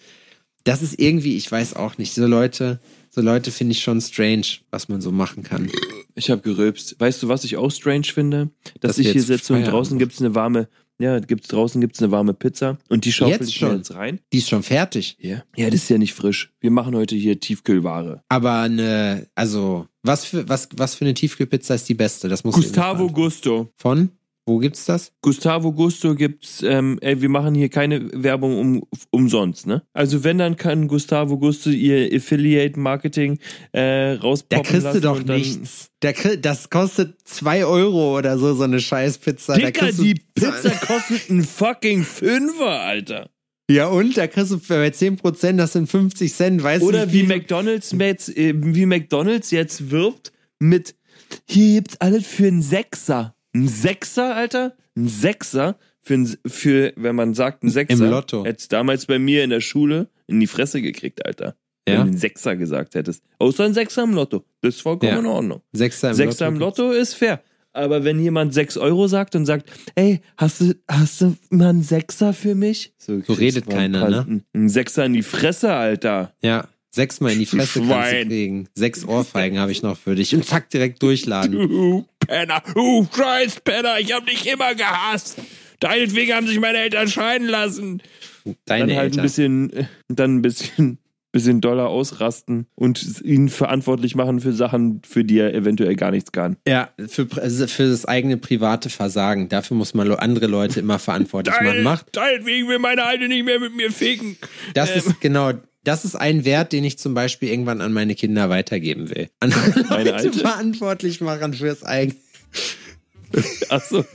[0.64, 2.80] Das ist irgendwie, ich weiß auch nicht, so Leute,
[3.14, 5.70] so Leute finde ich schon strange, was man so machen kann.
[6.16, 7.00] Ich habe gerülpst.
[7.00, 8.50] Weißt du, was ich auch strange finde?
[8.80, 10.00] Dass Dass ich hier sitze und draußen machen.
[10.00, 10.68] gibt's eine warme,
[11.00, 13.78] ja, gibt's draußen gibt's eine warme Pizza und die schaufel Jetzt ich schon?
[13.78, 14.20] jetzt rein.
[14.32, 15.18] Die ist schon fertig.
[15.20, 15.44] Ja.
[15.56, 16.52] Ja, das ist ja nicht frisch.
[16.60, 18.24] Wir machen heute hier Tiefkühlware.
[18.30, 22.30] Aber eine, also, was für, was, was für eine Tiefkühlpizza ist die beste?
[22.30, 23.72] Das muss Gustavo Gusto.
[23.78, 24.12] Von?
[24.48, 25.12] Wo gibt's das?
[25.22, 29.84] Gustavo Gusto gibt's, ähm, ey, wir machen hier keine Werbung um, umsonst, ne?
[29.94, 33.38] Also wenn, dann kann Gustavo Gusto ihr Affiliate-Marketing
[33.72, 35.90] äh, Da rauspoppen kriegst lassen du doch nichts.
[36.00, 39.54] Da krieg, das kostet zwei Euro oder so, so eine Scheißpizza.
[39.58, 43.30] da Dicker, du- die Pizza kostet einen fucking Fünfer, Alter.
[43.70, 47.14] Ja, und da kriegst du bei 10%, das sind 50 Cent, weißt Oder du?
[47.14, 50.96] wie McDonalds jetzt, äh, wie McDonalds jetzt wirbt mit
[51.48, 53.36] hier gibt's alles für einen Sechser.
[53.54, 54.76] Ein Sechser, Alter?
[54.96, 58.06] Ein Sechser für, für wenn man sagt ein Sechser.
[58.06, 58.46] Im Lotto.
[58.46, 61.56] Hätt's damals bei mir in der Schule in die Fresse gekriegt, Alter.
[61.86, 62.02] wenn Ja.
[62.04, 63.24] du einen Sechser gesagt hättest.
[63.40, 64.44] Außer ein Sechser im Lotto.
[64.62, 65.20] Das ist vollkommen Ja.
[65.20, 65.62] in Ordnung.
[65.74, 66.56] Sechster im Sechster Lotto.
[66.56, 67.42] im Lotto ist fair.
[67.74, 71.84] Aber wenn jemand 6 Euro sagt und sagt, ey, hast du, hast du mal einen
[71.84, 72.94] Sechser für mich?
[72.98, 74.42] So kriegst redet keiner, ne?
[74.54, 76.34] Ein Sechser in die Fresse, Alter.
[76.42, 78.28] Ja, sechsmal in die Fresse kannst du Schwein.
[78.28, 78.70] kriegen.
[78.76, 80.36] Sechs Ohrfeigen habe ich noch für dich.
[80.36, 81.52] Und zack, direkt durchladen.
[81.54, 85.38] Du Penner, du scheiß Penner, ich hab dich immer gehasst.
[85.80, 88.02] Deinetwegen haben sich meine Eltern scheiden lassen.
[88.66, 89.20] Deine dann halt Eltern.
[89.20, 90.98] ein bisschen, äh, dann ein bisschen,
[91.32, 96.32] bisschen doller ausrasten und ihn verantwortlich machen für Sachen, für die er eventuell gar nichts
[96.32, 96.58] kann.
[96.68, 99.48] Ja, für, also für das eigene private Versagen.
[99.50, 101.84] Dafür muss man andere Leute immer verantwortlich machen.
[101.84, 104.38] Macht, deinetwegen will meine Alte nicht mehr mit mir ficken.
[104.74, 104.98] das Ähm.
[104.98, 105.54] ist genau,
[105.84, 109.30] das ist ein Wert, den ich zum Beispiel irgendwann an meine Kinder weitergeben will.
[109.40, 110.40] Andere Meine Leute Alte?
[110.40, 112.20] verantwortlich machen fürs eigene.
[113.70, 114.06] Achso.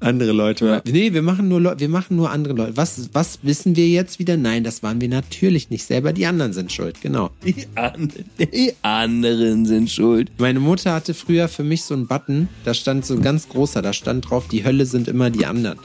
[0.00, 0.66] Andere Leute.
[0.66, 0.82] Ja.
[0.90, 2.76] Nee, wir machen nur Leu- wir machen nur andere Leute.
[2.76, 4.36] Was, was wissen wir jetzt wieder?
[4.38, 6.12] Nein, das waren wir natürlich nicht selber.
[6.14, 7.30] Die anderen sind schuld, genau.
[7.44, 10.30] Die, an die anderen sind schuld.
[10.38, 13.82] Meine Mutter hatte früher für mich so einen Button, da stand so ein ganz großer,
[13.82, 15.78] da stand drauf, die Hölle sind immer die anderen.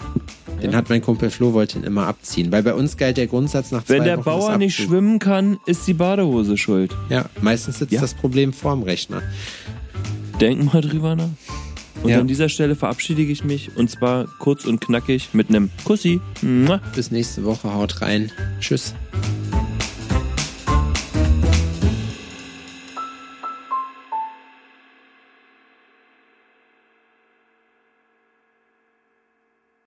[0.63, 3.72] Den hat mein Kumpel Flo wollte ihn immer abziehen, weil bei uns galt der Grundsatz
[3.72, 6.95] nach zwei Wenn der Bauer nicht schwimmen kann, ist die Badehose schuld.
[7.09, 7.99] Ja, meistens sitzt Ja.
[7.99, 9.22] das Problem vorm Rechner.
[10.39, 11.28] Denk mal drüber nach.
[12.06, 12.20] Und Ja.
[12.20, 16.22] an dieser Stelle verabschiede ich mich und zwar kurz und knackig mit einem Kussi.
[16.43, 16.80] Mua.
[16.95, 18.32] Bis nächste Woche, haut rein.
[18.60, 18.93] Tschüss.